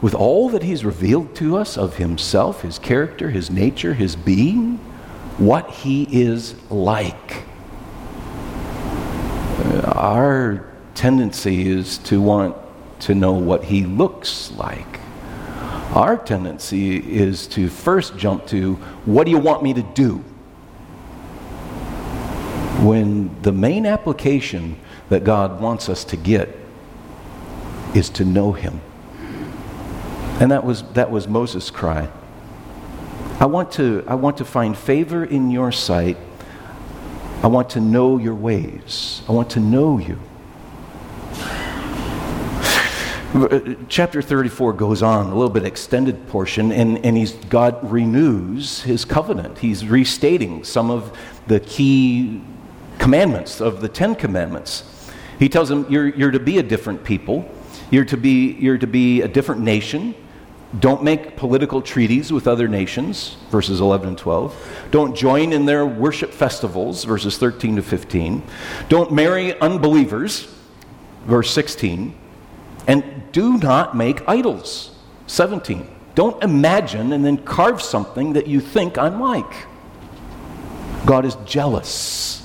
with 0.00 0.14
all 0.14 0.48
that 0.50 0.62
He's 0.62 0.84
revealed 0.84 1.34
to 1.36 1.56
us 1.56 1.76
of 1.76 1.96
Himself, 1.96 2.62
His 2.62 2.78
character, 2.78 3.30
His 3.30 3.50
nature, 3.50 3.94
His 3.94 4.16
being? 4.16 4.76
What 5.38 5.70
He 5.70 6.04
is 6.10 6.54
like? 6.70 7.44
Our 9.84 10.72
tendency 10.94 11.68
is 11.68 11.98
to 11.98 12.20
want 12.20 12.56
to 13.00 13.14
know 13.14 13.32
what 13.32 13.64
He 13.64 13.84
looks 13.84 14.50
like. 14.52 15.00
Our 15.94 16.16
tendency 16.16 16.96
is 16.96 17.46
to 17.48 17.68
first 17.68 18.16
jump 18.16 18.46
to, 18.48 18.74
what 19.04 19.24
do 19.24 19.30
you 19.30 19.38
want 19.38 19.62
me 19.62 19.74
to 19.74 19.82
do? 19.82 20.24
when 22.80 23.42
the 23.42 23.52
main 23.52 23.84
application 23.84 24.76
that 25.10 25.22
God 25.22 25.60
wants 25.60 25.88
us 25.88 26.04
to 26.04 26.16
get 26.16 26.48
is 27.94 28.08
to 28.10 28.24
know 28.24 28.52
Him. 28.52 28.80
And 30.40 30.50
that 30.50 30.64
was, 30.64 30.82
that 30.94 31.10
was 31.10 31.28
Moses' 31.28 31.70
cry. 31.70 32.08
I 33.38 33.44
want, 33.44 33.72
to, 33.72 34.02
I 34.06 34.14
want 34.14 34.38
to 34.38 34.44
find 34.44 34.76
favor 34.76 35.22
in 35.22 35.50
your 35.50 35.70
sight. 35.70 36.16
I 37.42 37.46
want 37.46 37.70
to 37.70 37.80
know 37.80 38.18
your 38.18 38.34
ways. 38.34 39.22
I 39.28 39.32
want 39.32 39.50
to 39.50 39.60
know 39.60 39.98
you. 39.98 40.18
Uh, 43.32 43.74
chapter 43.88 44.20
34 44.20 44.72
goes 44.72 45.02
on, 45.02 45.26
a 45.26 45.34
little 45.34 45.50
bit 45.50 45.64
extended 45.64 46.26
portion, 46.26 46.72
and, 46.72 47.04
and 47.04 47.16
he's, 47.16 47.32
God 47.32 47.78
renews 47.88 48.82
his 48.82 49.04
covenant. 49.04 49.58
He's 49.58 49.86
restating 49.86 50.64
some 50.64 50.90
of 50.90 51.16
the 51.46 51.60
key 51.60 52.42
commandments, 52.98 53.60
of 53.60 53.82
the 53.82 53.88
Ten 53.88 54.14
Commandments. 54.16 55.12
He 55.38 55.48
tells 55.48 55.68
them, 55.68 55.86
you're, 55.88 56.08
you're 56.08 56.32
to 56.32 56.40
be 56.40 56.58
a 56.58 56.62
different 56.62 57.04
people, 57.04 57.48
you're 57.90 58.04
to, 58.06 58.16
be, 58.16 58.52
you're 58.54 58.78
to 58.78 58.86
be 58.86 59.20
a 59.20 59.28
different 59.28 59.60
nation. 59.60 60.14
Don't 60.78 61.02
make 61.02 61.36
political 61.36 61.82
treaties 61.82 62.32
with 62.32 62.46
other 62.46 62.68
nations, 62.68 63.36
verses 63.50 63.80
11 63.80 64.08
and 64.08 64.18
12. 64.18 64.86
Don't 64.92 65.16
join 65.16 65.52
in 65.52 65.66
their 65.66 65.84
worship 65.84 66.32
festivals, 66.32 67.02
verses 67.02 67.38
13 67.38 67.76
to 67.76 67.82
15. 67.82 68.42
Don't 68.88 69.10
marry 69.10 69.58
unbelievers, 69.60 70.46
verse 71.26 71.50
16. 71.50 72.14
And 72.86 73.32
do 73.32 73.58
not 73.58 73.96
make 73.96 74.26
idols, 74.28 74.92
17. 75.26 75.88
Don't 76.14 76.42
imagine 76.42 77.12
and 77.12 77.24
then 77.24 77.38
carve 77.38 77.82
something 77.82 78.34
that 78.34 78.46
you 78.46 78.60
think 78.60 78.96
I'm 78.96 79.20
like. 79.20 79.66
God 81.04 81.24
is 81.24 81.34
jealous 81.46 82.39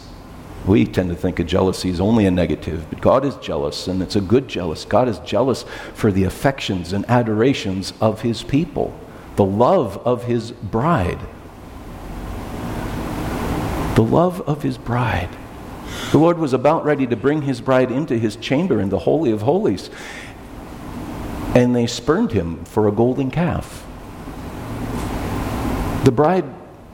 we 0.68 0.86
tend 0.86 1.10
to 1.10 1.16
think 1.16 1.40
of 1.40 1.46
jealousy 1.46 1.92
as 1.92 2.02
only 2.02 2.26
a 2.26 2.32
negative, 2.32 2.88
but 2.90 3.00
God 3.00 3.24
is 3.24 3.36
jealous, 3.36 3.88
and 3.88 4.02
it's 4.02 4.16
a 4.16 4.22
good 4.22 4.48
jealous. 4.48 4.84
God 4.84 5.08
is 5.08 5.20
jealous 5.20 5.64
for 5.94 6.12
the 6.12 6.24
affections 6.24 6.92
and 6.92 7.08
adorations 7.10 7.94
of 8.02 8.22
his 8.22 8.42
people, 8.42 8.98
the 9.36 9.46
love 9.46 9.98
of 10.06 10.24
his 10.24 10.52
bride. 10.52 11.20
The 13.96 14.04
love 14.04 14.42
of 14.42 14.64
his 14.64 14.78
bride. 14.78 15.30
The 16.12 16.18
Lord 16.18 16.40
was 16.40 16.54
about 16.54 16.84
ready 16.84 17.06
to 17.08 17.16
bring 17.16 17.44
his 17.44 17.62
bride 17.62 17.92
into 17.92 18.18
his 18.18 18.36
chamber 18.36 18.82
in 18.82 18.90
the 18.90 19.00
Holy 19.00 19.32
of 19.32 19.44
Holies, 19.44 19.92
and 21.54 21.76
they 21.76 21.86
spurned 21.86 22.32
him 22.32 22.66
for 22.66 22.88
a 22.88 22.92
golden 22.92 23.30
calf. 23.30 23.86
The 26.06 26.12
bride 26.12 26.46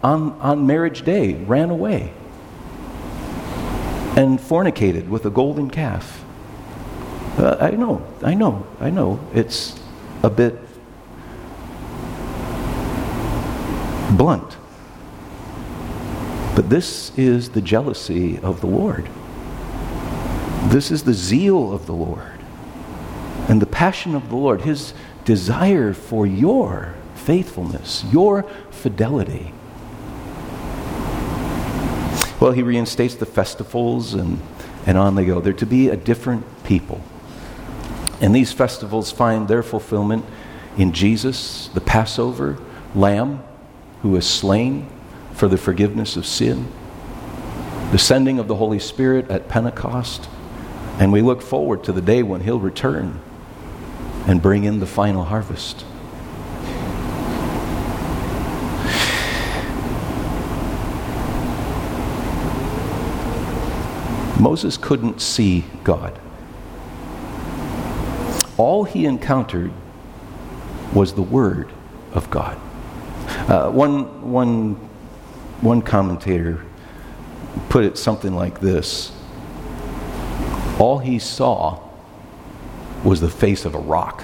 on, 0.03 0.33
on 0.41 0.67
marriage 0.67 1.03
day 1.03 1.35
ran 1.35 1.69
away 1.69 2.11
and 4.15 4.39
fornicated 4.39 5.09
with 5.09 5.25
a 5.25 5.29
golden 5.29 5.69
calf. 5.69 6.23
Uh, 7.37 7.57
I 7.59 7.71
know, 7.71 8.05
I 8.21 8.33
know, 8.33 8.67
I 8.79 8.89
know. 8.89 9.19
It's 9.33 9.79
a 10.23 10.29
bit 10.29 10.57
blunt. 14.17 14.57
But 16.55 16.69
this 16.69 17.17
is 17.17 17.49
the 17.51 17.61
jealousy 17.61 18.37
of 18.39 18.59
the 18.59 18.67
Lord. 18.67 19.09
This 20.69 20.91
is 20.91 21.03
the 21.03 21.13
zeal 21.13 21.73
of 21.73 21.85
the 21.85 21.93
Lord 21.93 22.41
and 23.47 23.61
the 23.61 23.65
passion 23.65 24.15
of 24.15 24.29
the 24.29 24.35
Lord, 24.35 24.61
his 24.61 24.93
desire 25.25 25.93
for 25.93 26.25
your 26.25 26.93
faithfulness, 27.15 28.03
your 28.11 28.43
fidelity. 28.69 29.53
Well, 32.41 32.53
he 32.53 32.63
reinstates 32.63 33.13
the 33.13 33.27
festivals, 33.27 34.15
and, 34.15 34.41
and 34.87 34.97
on 34.97 35.13
they 35.13 35.25
go. 35.25 35.39
They're 35.41 35.53
to 35.53 35.65
be 35.67 35.89
a 35.89 35.95
different 35.95 36.43
people. 36.63 36.99
And 38.19 38.33
these 38.33 38.51
festivals 38.51 39.11
find 39.11 39.47
their 39.47 39.61
fulfillment 39.61 40.25
in 40.75 40.91
Jesus, 40.91 41.67
the 41.67 41.81
Passover 41.81 42.57
lamb 42.95 43.43
who 44.01 44.09
was 44.09 44.27
slain 44.27 44.89
for 45.33 45.47
the 45.47 45.57
forgiveness 45.57 46.17
of 46.17 46.25
sin, 46.25 46.67
the 47.91 47.99
sending 47.99 48.39
of 48.39 48.47
the 48.47 48.55
Holy 48.55 48.79
Spirit 48.79 49.29
at 49.29 49.47
Pentecost, 49.47 50.27
and 50.97 51.13
we 51.13 51.21
look 51.21 51.43
forward 51.43 51.83
to 51.83 51.91
the 51.91 52.01
day 52.01 52.23
when 52.23 52.41
he'll 52.41 52.59
return 52.59 53.19
and 54.25 54.41
bring 54.41 54.63
in 54.63 54.79
the 54.79 54.87
final 54.87 55.25
harvest. 55.25 55.85
Moses 64.41 64.75
couldn't 64.75 65.21
see 65.21 65.63
God. 65.83 66.19
All 68.57 68.83
he 68.83 69.05
encountered 69.05 69.71
was 70.95 71.13
the 71.13 71.21
Word 71.21 71.71
of 72.13 72.27
God. 72.31 72.57
Uh, 73.47 73.69
one, 73.69 74.31
one, 74.31 74.73
one 75.61 75.83
commentator 75.83 76.65
put 77.69 77.85
it 77.85 77.99
something 77.99 78.33
like 78.33 78.59
this 78.59 79.11
All 80.79 80.97
he 80.97 81.19
saw 81.19 81.79
was 83.03 83.21
the 83.21 83.29
face 83.29 83.63
of 83.63 83.75
a 83.75 83.79
rock. 83.79 84.23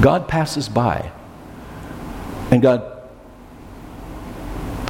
God 0.00 0.28
passes 0.28 0.66
by, 0.66 1.12
and 2.50 2.62
God 2.62 3.02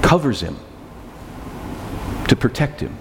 covers 0.02 0.40
him 0.40 0.56
protect 2.40 2.80
him. 2.80 2.96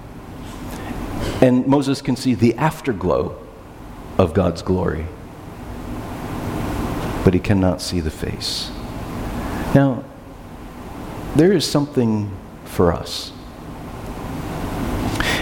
And 1.42 1.66
Moses 1.66 2.02
can 2.02 2.16
see 2.16 2.36
the 2.36 2.54
afterglow 2.56 3.38
of 4.18 4.34
God's 4.34 4.62
glory, 4.62 5.06
but 7.24 7.34
he 7.34 7.40
cannot 7.40 7.82
see 7.82 8.02
the 8.02 8.12
face. 8.12 8.70
Now, 9.74 10.04
there 11.36 11.54
is 11.54 11.66
something 11.66 12.36
for 12.66 12.92
us. 12.92 13.32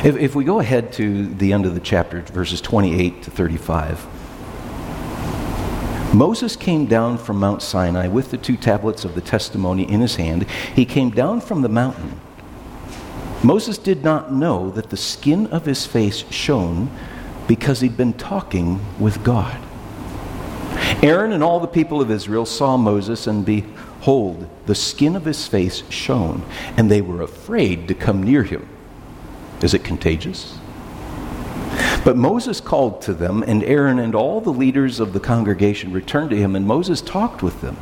If, 0.04 0.16
if 0.18 0.36
we 0.36 0.44
go 0.44 0.60
ahead 0.60 0.94
to 0.94 1.26
the 1.26 1.54
end 1.54 1.66
of 1.66 1.74
the 1.74 1.80
chapter, 1.80 2.22
verses 2.22 2.62
28 2.62 3.24
to 3.24 3.32
35, 3.32 4.06
Moses 6.14 6.56
came 6.56 6.86
down 6.86 7.18
from 7.18 7.40
Mount 7.40 7.62
Sinai 7.62 8.08
with 8.08 8.32
the 8.32 8.38
two 8.38 8.58
tablets 8.58 9.04
of 9.06 9.16
the 9.16 9.22
testimony 9.22 9.92
in 9.92 10.02
his 10.02 10.16
hand. 10.16 10.44
He 10.76 10.86
came 10.86 11.10
down 11.10 11.42
from 11.42 11.64
the 11.64 11.70
mountain. 11.70 12.20
Moses 13.48 13.78
did 13.78 14.04
not 14.04 14.34
know 14.34 14.72
that 14.72 14.90
the 14.90 14.98
skin 14.98 15.48
of 15.48 15.64
his 15.64 15.86
face 15.86 16.30
shone 16.30 16.92
because 17.48 17.80
he'd 17.80 17.96
been 17.96 18.12
talking 18.12 18.82
with 19.00 19.24
God. 19.24 19.58
Aaron 21.02 21.32
and 21.32 21.42
all 21.42 21.62
the 21.62 21.66
people 21.66 22.02
of 22.02 22.12
Israel 22.12 22.46
saw 22.46 22.76
Moses, 22.76 23.26
and 23.26 23.46
behold, 23.46 24.50
the 24.66 24.76
skin 24.76 25.16
of 25.16 25.24
his 25.24 25.48
face 25.48 25.82
shone, 25.90 26.44
and 26.76 26.92
they 26.92 27.00
were 27.00 27.22
afraid 27.22 27.88
to 27.88 27.94
come 27.94 28.22
near 28.22 28.44
him. 28.44 28.68
Is 29.62 29.74
it 29.74 29.86
contagious? 29.86 30.58
But 32.04 32.18
Moses 32.18 32.60
called 32.60 33.02
to 33.04 33.14
them, 33.14 33.44
and 33.44 33.64
Aaron 33.64 33.98
and 33.98 34.14
all 34.14 34.42
the 34.42 34.52
leaders 34.52 35.00
of 35.00 35.14
the 35.14 35.22
congregation 35.22 35.94
returned 35.94 36.32
to 36.32 36.38
him, 36.38 36.54
and 36.54 36.68
Moses 36.68 37.00
talked 37.00 37.42
with 37.42 37.62
them. 37.62 37.78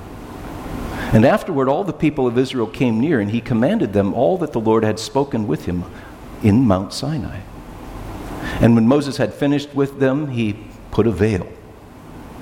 And 1.16 1.24
afterward, 1.24 1.70
all 1.70 1.86
the 1.86 1.94
people 1.94 2.28
of 2.28 2.38
Israel 2.38 2.68
came 2.68 3.00
near, 3.00 3.22
and 3.22 3.32
he 3.32 3.40
commanded 3.40 3.94
them 3.94 4.14
all 4.14 4.38
that 4.40 4.52
the 4.52 4.60
Lord 4.60 4.84
had 4.84 5.00
spoken 5.00 5.48
with 5.48 5.64
him 5.64 5.86
in 6.44 6.68
Mount 6.68 6.92
Sinai. 6.92 7.40
And 8.60 8.76
when 8.76 8.86
Moses 8.86 9.16
had 9.16 9.34
finished 9.34 9.74
with 9.74 10.02
them, 10.02 10.28
he 10.28 10.60
put 10.92 11.08
a 11.08 11.12
veil 11.12 11.48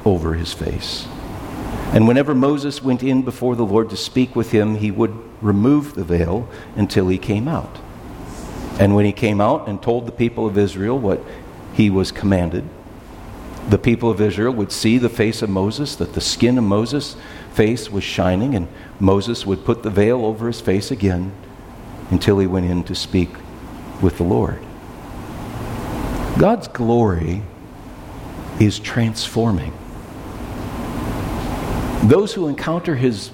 over 0.03 0.33
his 0.33 0.53
face. 0.53 1.05
And 1.93 2.07
whenever 2.07 2.33
Moses 2.33 2.81
went 2.81 3.03
in 3.03 3.21
before 3.21 3.55
the 3.55 3.63
Lord 3.63 3.91
to 3.91 3.95
speak 3.95 4.36
with 4.36 4.49
him, 4.49 4.73
he 4.73 4.89
would 4.89 5.13
remove 5.39 5.93
the 5.93 6.03
veil 6.03 6.49
until 6.75 7.09
he 7.09 7.19
came 7.19 7.47
out. 7.47 7.77
And 8.79 8.95
when 8.95 9.05
he 9.05 9.13
came 9.13 9.39
out 9.39 9.67
and 9.67 9.83
told 9.83 10.07
the 10.07 10.12
people 10.12 10.47
of 10.47 10.57
Israel 10.57 10.97
what 10.97 11.21
he 11.73 11.91
was 11.91 12.12
commanded. 12.12 12.67
The 13.69 13.77
people 13.77 14.09
of 14.09 14.19
Israel 14.19 14.51
would 14.53 14.71
see 14.71 14.97
the 14.97 15.09
face 15.09 15.43
of 15.43 15.49
Moses, 15.51 15.95
that 15.97 16.13
the 16.13 16.21
skin 16.21 16.57
of 16.57 16.63
Moses' 16.63 17.15
face 17.54 17.89
was 17.89 18.04
shining, 18.04 18.56
and 18.56 18.68
Moses 19.00 19.46
would 19.46 19.63
put 19.66 19.84
the 19.84 19.89
veil 19.89 20.26
over 20.26 20.48
his 20.48 20.62
face 20.62 20.92
again 20.92 21.32
until 22.10 22.39
he 22.39 22.48
went 22.48 22.66
in 22.66 22.84
to 22.84 22.96
speak 22.96 23.30
with 24.02 24.18
the 24.18 24.24
Lord. 24.24 24.60
God's 26.38 26.68
glory 26.68 27.44
is 28.60 28.80
transforming. 28.80 29.74
Those 32.04 32.34
who 32.34 32.48
encounter 32.48 32.96
his 32.96 33.32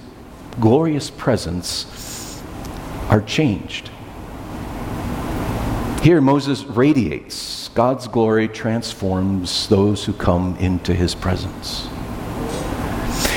glorious 0.60 1.10
presence 1.10 2.42
are 3.10 3.22
changed. 3.22 3.90
Here, 6.02 6.22
Moses 6.22 6.64
radiates 6.64 7.70
God's 7.70 8.08
glory 8.08 8.48
transforms 8.48 9.68
those 9.68 10.06
who 10.06 10.14
come 10.14 10.56
into 10.58 10.94
his 10.94 11.16
presence. 11.16 11.88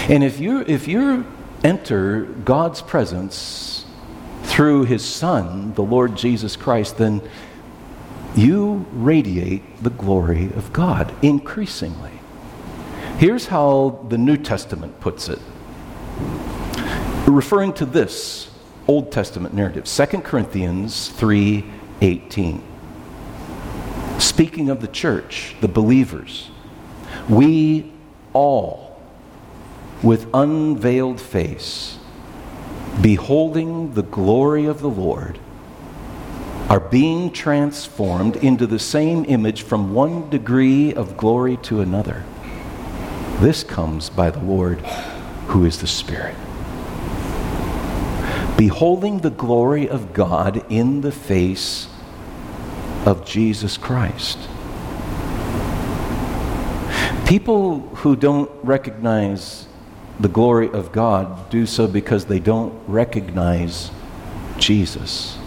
And 0.09 0.25
if 0.25 0.41
you 0.41 0.61
if 0.67 0.89
you 0.89 1.25
enter 1.63 2.23
God's 2.23 2.83
presence 2.83 3.87
through 4.45 4.85
his 4.85 5.05
son, 5.05 5.75
the 5.75 5.83
Lord 5.83 6.17
Jesus 6.17 6.57
Christ, 6.57 6.99
then 6.99 7.23
you 8.35 8.87
radiate 8.93 9.83
the 9.83 9.91
glory 9.91 10.47
of 10.55 10.73
God 10.73 11.15
increasingly. 11.23 12.13
Here's 13.19 13.47
how 13.47 14.05
the 14.09 14.19
New 14.19 14.37
Testament 14.37 14.99
puts 15.01 15.29
it. 15.29 15.39
Referring 17.27 17.73
to 17.75 17.87
this 17.87 18.51
Old 18.89 19.13
Testament 19.13 19.55
narrative, 19.55 19.87
2 19.87 20.25
Corinthians 20.25 21.09
3:18 21.11 22.63
speaking 24.19 24.71
of 24.71 24.81
the 24.81 24.89
church, 24.89 25.55
the 25.61 25.69
believers, 25.69 26.51
we 27.29 27.93
all, 28.33 28.92
with 30.03 30.29
unveiled 30.35 31.21
face, 31.21 31.99
beholding 33.01 33.95
the 33.95 34.03
glory 34.03 34.67
of 34.67 34.81
the 34.81 34.91
Lord, 34.91 35.39
are 36.69 36.81
being 36.81 37.31
transformed 37.31 38.37
into 38.37 38.67
the 38.67 38.79
same 38.79 39.25
image 39.27 39.63
from 39.63 39.95
one 39.95 40.29
degree 40.31 40.93
of 40.95 41.17
glory 41.17 41.57
to 41.59 41.81
another. 41.81 42.25
This 43.41 43.63
comes 43.63 44.09
by 44.09 44.31
the 44.31 44.41
Lord 44.41 44.81
who 45.49 45.65
is 45.65 45.81
the 45.81 45.87
Spirit. 45.87 46.37
Beholding 48.57 49.19
the 49.19 49.31
glory 49.31 49.89
of 49.89 50.13
God 50.15 50.65
in 50.71 51.01
the 51.01 51.13
face 51.13 51.89
of 53.05 53.27
Jesus 53.27 53.77
Christ. 53.77 54.39
People 57.27 57.81
who 57.97 58.15
don't 58.15 58.51
recognize 58.63 59.67
the 60.21 60.29
glory 60.29 60.71
of 60.71 60.93
God 60.93 61.51
do 61.51 61.67
so 61.67 61.87
because 61.87 62.27
they 62.27 62.39
don't 62.39 62.73
recognize 62.87 63.91
Jesus. 64.59 65.39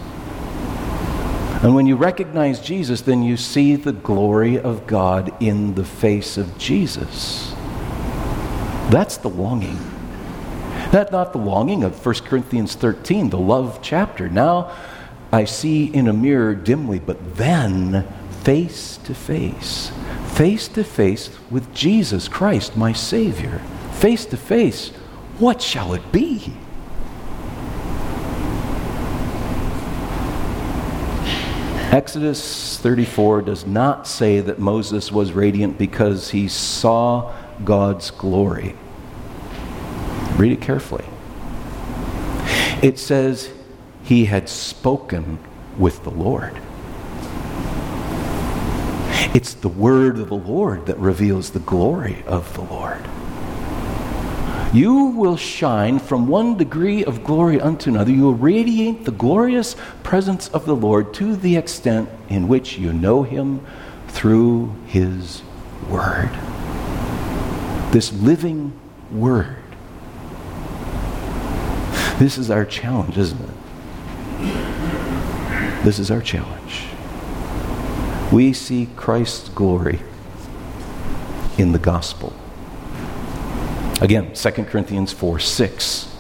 And 1.64 1.74
when 1.74 1.88
you 1.88 1.96
recognize 1.96 2.60
Jesus, 2.60 3.02
then 3.02 3.24
you 3.24 3.38
see 3.38 3.76
the 3.76 3.94
glory 3.94 4.60
of 4.60 4.86
God 4.86 5.34
in 5.42 5.76
the 5.76 5.86
face 5.86 6.38
of 6.38 6.58
Jesus. 6.58 7.54
That's 8.90 9.18
the 9.18 9.30
longing. 9.30 9.80
That's 10.92 11.12
not 11.12 11.32
the 11.32 11.40
longing 11.40 11.84
of 11.84 12.06
1 12.06 12.16
Corinthians 12.26 12.76
13, 12.76 13.30
the 13.30 13.38
love 13.38 13.80
chapter. 13.82 14.30
Now, 14.30 14.76
I 15.32 15.46
see 15.46 15.86
in 15.86 16.08
a 16.08 16.14
mirror 16.14 16.54
dimly, 16.54 17.00
but 17.00 17.36
then 17.36 18.08
face 18.44 18.98
to 19.06 19.16
face, 19.16 19.92
face 20.34 20.68
to 20.70 20.84
face 20.84 21.30
with 21.50 21.74
Jesus 21.74 22.28
Christ, 22.28 22.78
my 22.78 22.94
Savior. 22.94 23.62
Face 23.96 24.26
to 24.28 24.38
face, 24.38 24.90
what 25.40 25.62
shall 25.62 25.94
it 25.94 26.12
be? 26.12 26.54
Exodus 31.92 32.78
34 32.80 33.44
does 33.44 33.66
not 33.66 34.06
say 34.06 34.42
that 34.42 34.60
Moses 34.60 35.14
was 35.14 35.32
radiant 35.32 35.78
because 35.78 36.32
he 36.32 36.50
saw 36.50 37.34
God's 37.64 38.12
glory. 38.12 38.76
Read 40.36 40.52
it 40.52 40.62
carefully. 40.62 41.06
It 42.84 43.00
says 43.00 43.50
he 44.04 44.26
had 44.26 44.50
spoken 44.50 45.40
with 45.78 46.04
the 46.04 46.12
Lord. 46.12 46.60
It's 49.34 49.54
the 49.54 49.70
word 49.70 50.20
of 50.20 50.28
the 50.28 50.36
Lord 50.36 50.88
that 50.88 50.98
reveals 50.98 51.52
the 51.52 51.60
glory 51.60 52.24
of 52.28 52.54
the 52.56 52.62
Lord. 52.62 53.08
You 54.76 55.06
will 55.06 55.38
shine 55.38 56.00
from 56.00 56.28
one 56.28 56.58
degree 56.58 57.06
of 57.06 57.24
glory 57.24 57.62
unto 57.62 57.90
another. 57.90 58.12
You 58.12 58.24
will 58.24 58.34
radiate 58.34 59.06
the 59.06 59.12
glorious 59.12 59.78
presence 60.04 60.50
of 60.50 60.66
the 60.66 60.76
Lord 60.76 61.14
to 61.14 61.38
the 61.38 61.56
extent 61.56 62.10
in 62.28 62.50
which 62.50 62.78
you 62.78 62.92
know 62.92 63.24
Him 63.24 63.66
through 64.10 64.76
His 64.86 65.44
Word. 65.90 66.30
This 67.94 68.12
living 68.12 68.78
Word. 69.14 69.56
This 72.20 72.38
is 72.38 72.52
our 72.52 72.66
challenge, 72.66 73.18
isn't 73.18 73.40
it? 73.40 73.50
This 75.86 76.00
is 76.00 76.12
our 76.12 76.20
challenge. 76.20 76.88
We 78.30 78.52
see 78.52 78.90
Christ's 78.98 79.48
glory 79.48 80.02
in 81.58 81.72
the 81.72 81.80
gospel. 81.80 82.34
Again, 84.02 84.34
2 84.34 84.52
Corinthians 84.66 85.14
4 85.14 85.40
6. 85.40 86.12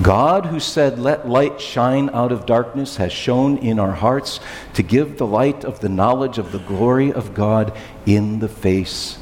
God, 0.00 0.46
who 0.46 0.58
said, 0.58 0.98
Let 0.98 1.28
light 1.28 1.60
shine 1.60 2.10
out 2.10 2.32
of 2.32 2.46
darkness, 2.46 2.96
has 2.96 3.12
shone 3.12 3.58
in 3.58 3.78
our 3.78 3.92
hearts 3.92 4.40
to 4.74 4.82
give 4.82 5.18
the 5.18 5.26
light 5.26 5.64
of 5.64 5.80
the 5.80 5.88
knowledge 5.88 6.38
of 6.38 6.50
the 6.50 6.58
glory 6.58 7.12
of 7.12 7.34
God 7.34 7.76
in 8.06 8.38
the 8.38 8.48
face 8.48 9.18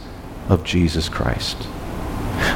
of 0.48 0.64
Jesus 0.64 1.08
Christ. 1.08 1.66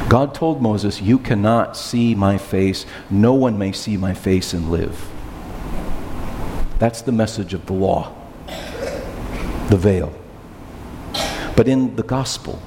God 0.09 0.33
told 0.33 0.61
Moses, 0.61 1.01
You 1.01 1.19
cannot 1.19 1.75
see 1.77 2.15
my 2.15 2.37
face. 2.37 2.85
No 3.09 3.33
one 3.33 3.57
may 3.57 3.73
see 3.73 3.97
my 3.97 4.13
face 4.13 4.53
and 4.53 4.71
live. 4.71 5.07
That's 6.79 7.01
the 7.01 7.11
message 7.11 7.53
of 7.53 7.65
the 7.67 7.73
law, 7.73 8.13
the 9.69 9.77
veil. 9.77 10.13
But 11.55 11.67
in 11.67 11.95
the 11.95 12.03
gospel, 12.03 12.61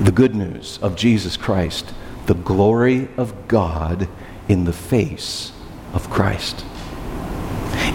the 0.00 0.12
good 0.12 0.34
news 0.34 0.78
of 0.80 0.96
Jesus 0.96 1.36
Christ, 1.36 1.92
the 2.24 2.34
glory 2.34 3.08
of 3.18 3.48
God 3.48 4.08
in 4.48 4.64
the 4.64 4.72
face 4.72 5.52
of 5.92 6.08
Christ. 6.08 6.64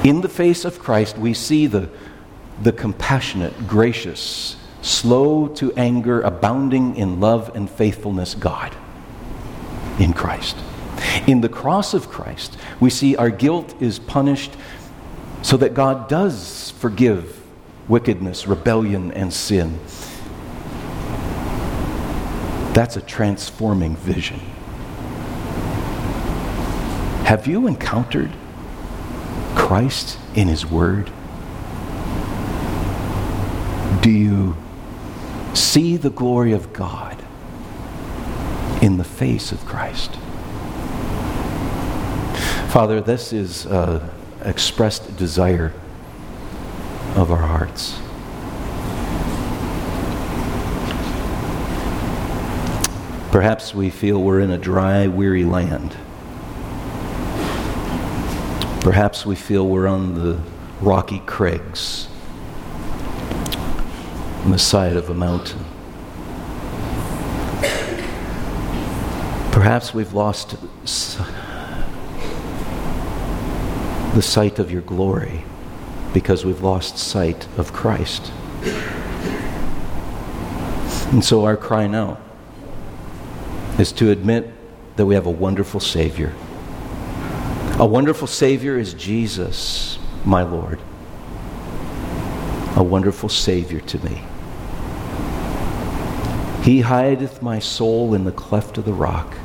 In 0.04 0.22
the 0.22 0.30
face 0.30 0.66
of 0.66 0.78
Christ, 0.78 1.18
we 1.18 1.34
see 1.34 1.66
the, 1.66 1.90
the 2.62 2.72
compassionate, 2.72 3.68
gracious, 3.68 4.56
slow 4.84 5.48
to 5.48 5.74
anger, 5.74 6.22
abounding 6.22 6.96
in 6.96 7.20
love 7.20 7.56
and 7.56 7.68
faithfulness 7.68 8.36
God 8.36 8.76
in 10.00 10.14
Christ. 10.14 10.58
In 11.26 11.42
the 11.42 11.50
cross 11.50 11.96
of 11.96 12.10
Christ, 12.10 12.56
we 12.80 12.92
see 12.92 13.16
our 13.16 13.32
guilt 13.32 13.74
is 13.82 13.98
punished 13.98 14.52
so 15.42 15.58
that 15.58 15.74
God 15.74 16.08
does 16.08 16.72
forgive 16.78 17.42
wickedness, 17.88 18.46
rebellion, 18.46 19.12
and 19.12 19.34
sin. 19.34 19.80
That's 22.76 22.98
a 22.98 23.02
transforming 23.02 23.96
vision. 23.96 24.42
Have 27.24 27.48
you 27.48 27.68
encountered 27.68 28.32
Christ 29.56 30.20
in 30.36 30.50
His 30.50 30.66
Word? 30.66 31.10
Do 34.02 34.12
you 34.12 34.58
see 35.54 35.96
the 35.96 36.10
glory 36.10 36.52
of 36.52 36.74
God 36.74 37.24
in 38.82 38.98
the 38.98 39.06
face 39.06 39.54
of 39.54 39.66
Christ? 39.66 40.12
Father, 42.74 43.00
this 43.00 43.32
is 43.32 43.66
uh, 43.68 44.06
expressed 44.44 45.16
desire 45.16 45.72
of 47.16 47.32
our 47.32 47.48
hearts. 47.48 47.98
Perhaps 53.36 53.76
we 53.76 53.90
feel 53.90 54.24
we're 54.24 54.40
in 54.40 54.50
a 54.50 54.58
dry, 54.58 55.08
weary 55.08 55.44
land. 55.44 55.92
Perhaps 58.80 59.26
we 59.26 59.36
feel 59.36 59.68
we're 59.68 59.88
on 59.88 60.16
the 60.16 60.40
rocky 60.80 61.20
crags 61.26 62.08
on 64.46 64.52
the 64.52 64.58
side 64.58 64.96
of 64.96 65.10
a 65.10 65.14
mountain. 65.14 65.66
Perhaps 69.52 69.94
we've 69.94 70.14
lost 70.14 70.56
the 74.14 74.22
sight 74.22 74.60
of 74.60 74.72
your 74.72 74.82
glory 74.84 75.44
because 76.14 76.46
we've 76.46 76.62
lost 76.62 76.98
sight 76.98 77.50
of 77.58 77.74
Christ. 77.74 78.32
And 81.12 81.22
so 81.22 81.44
our 81.44 81.58
cry 81.58 81.88
now 81.88 82.20
is 83.80 83.92
to 83.94 84.12
admit 84.12 84.52
that 84.96 85.06
we 85.06 85.16
have 85.16 85.26
a 85.26 85.32
wonderful 85.32 85.80
Savior 85.80 86.34
a 87.78 87.86
wonderful 87.86 88.28
Savior 88.28 88.78
is 88.78 88.94
Jesus, 88.94 90.00
my 90.24 90.44
Lord. 90.44 90.80
A 92.78 92.84
wonderful 92.84 93.28
Savior 93.28 93.82
to 93.82 94.00
me. 94.06 94.22
He 96.64 96.80
hideth 96.80 97.42
my 97.42 97.60
soul 97.60 98.14
in 98.14 98.24
the 98.24 98.32
cleft 98.32 98.78
of 98.78 98.86
the 98.86 98.94
rock 98.94 99.36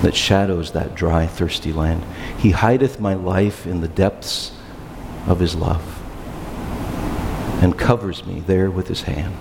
that 0.00 0.14
shadows 0.14 0.72
that 0.72 0.94
dry, 0.94 1.26
thirsty 1.26 1.70
land. 1.70 2.02
He 2.38 2.52
hideth 2.52 2.98
my 2.98 3.12
life 3.12 3.66
in 3.66 3.82
the 3.82 3.88
depths 3.88 4.52
of 5.26 5.38
his 5.38 5.54
love 5.54 6.00
and 7.62 7.78
covers 7.78 8.24
me 8.24 8.40
there 8.40 8.70
with 8.70 8.88
his 8.88 9.02
hand. 9.02 9.36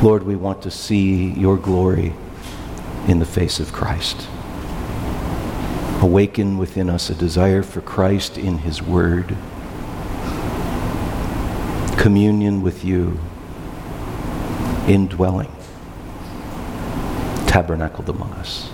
Lord, 0.00 0.22
we 0.22 0.36
want 0.36 0.62
to 0.62 0.70
see 0.70 1.32
your 1.32 1.56
glory 1.56 2.14
in 3.08 3.18
the 3.18 3.24
face 3.24 3.58
of 3.58 3.72
Christ. 3.72 4.28
Awaken 6.00 6.56
within 6.56 6.88
us 6.88 7.10
a 7.10 7.16
desire 7.16 7.64
for 7.64 7.80
Christ 7.80 8.38
in 8.38 8.58
his 8.58 8.80
word, 8.80 9.36
communion 11.98 12.62
with 12.62 12.84
you, 12.84 13.18
indwelling, 14.86 15.50
tabernacled 17.48 18.08
among 18.08 18.32
us. 18.34 18.70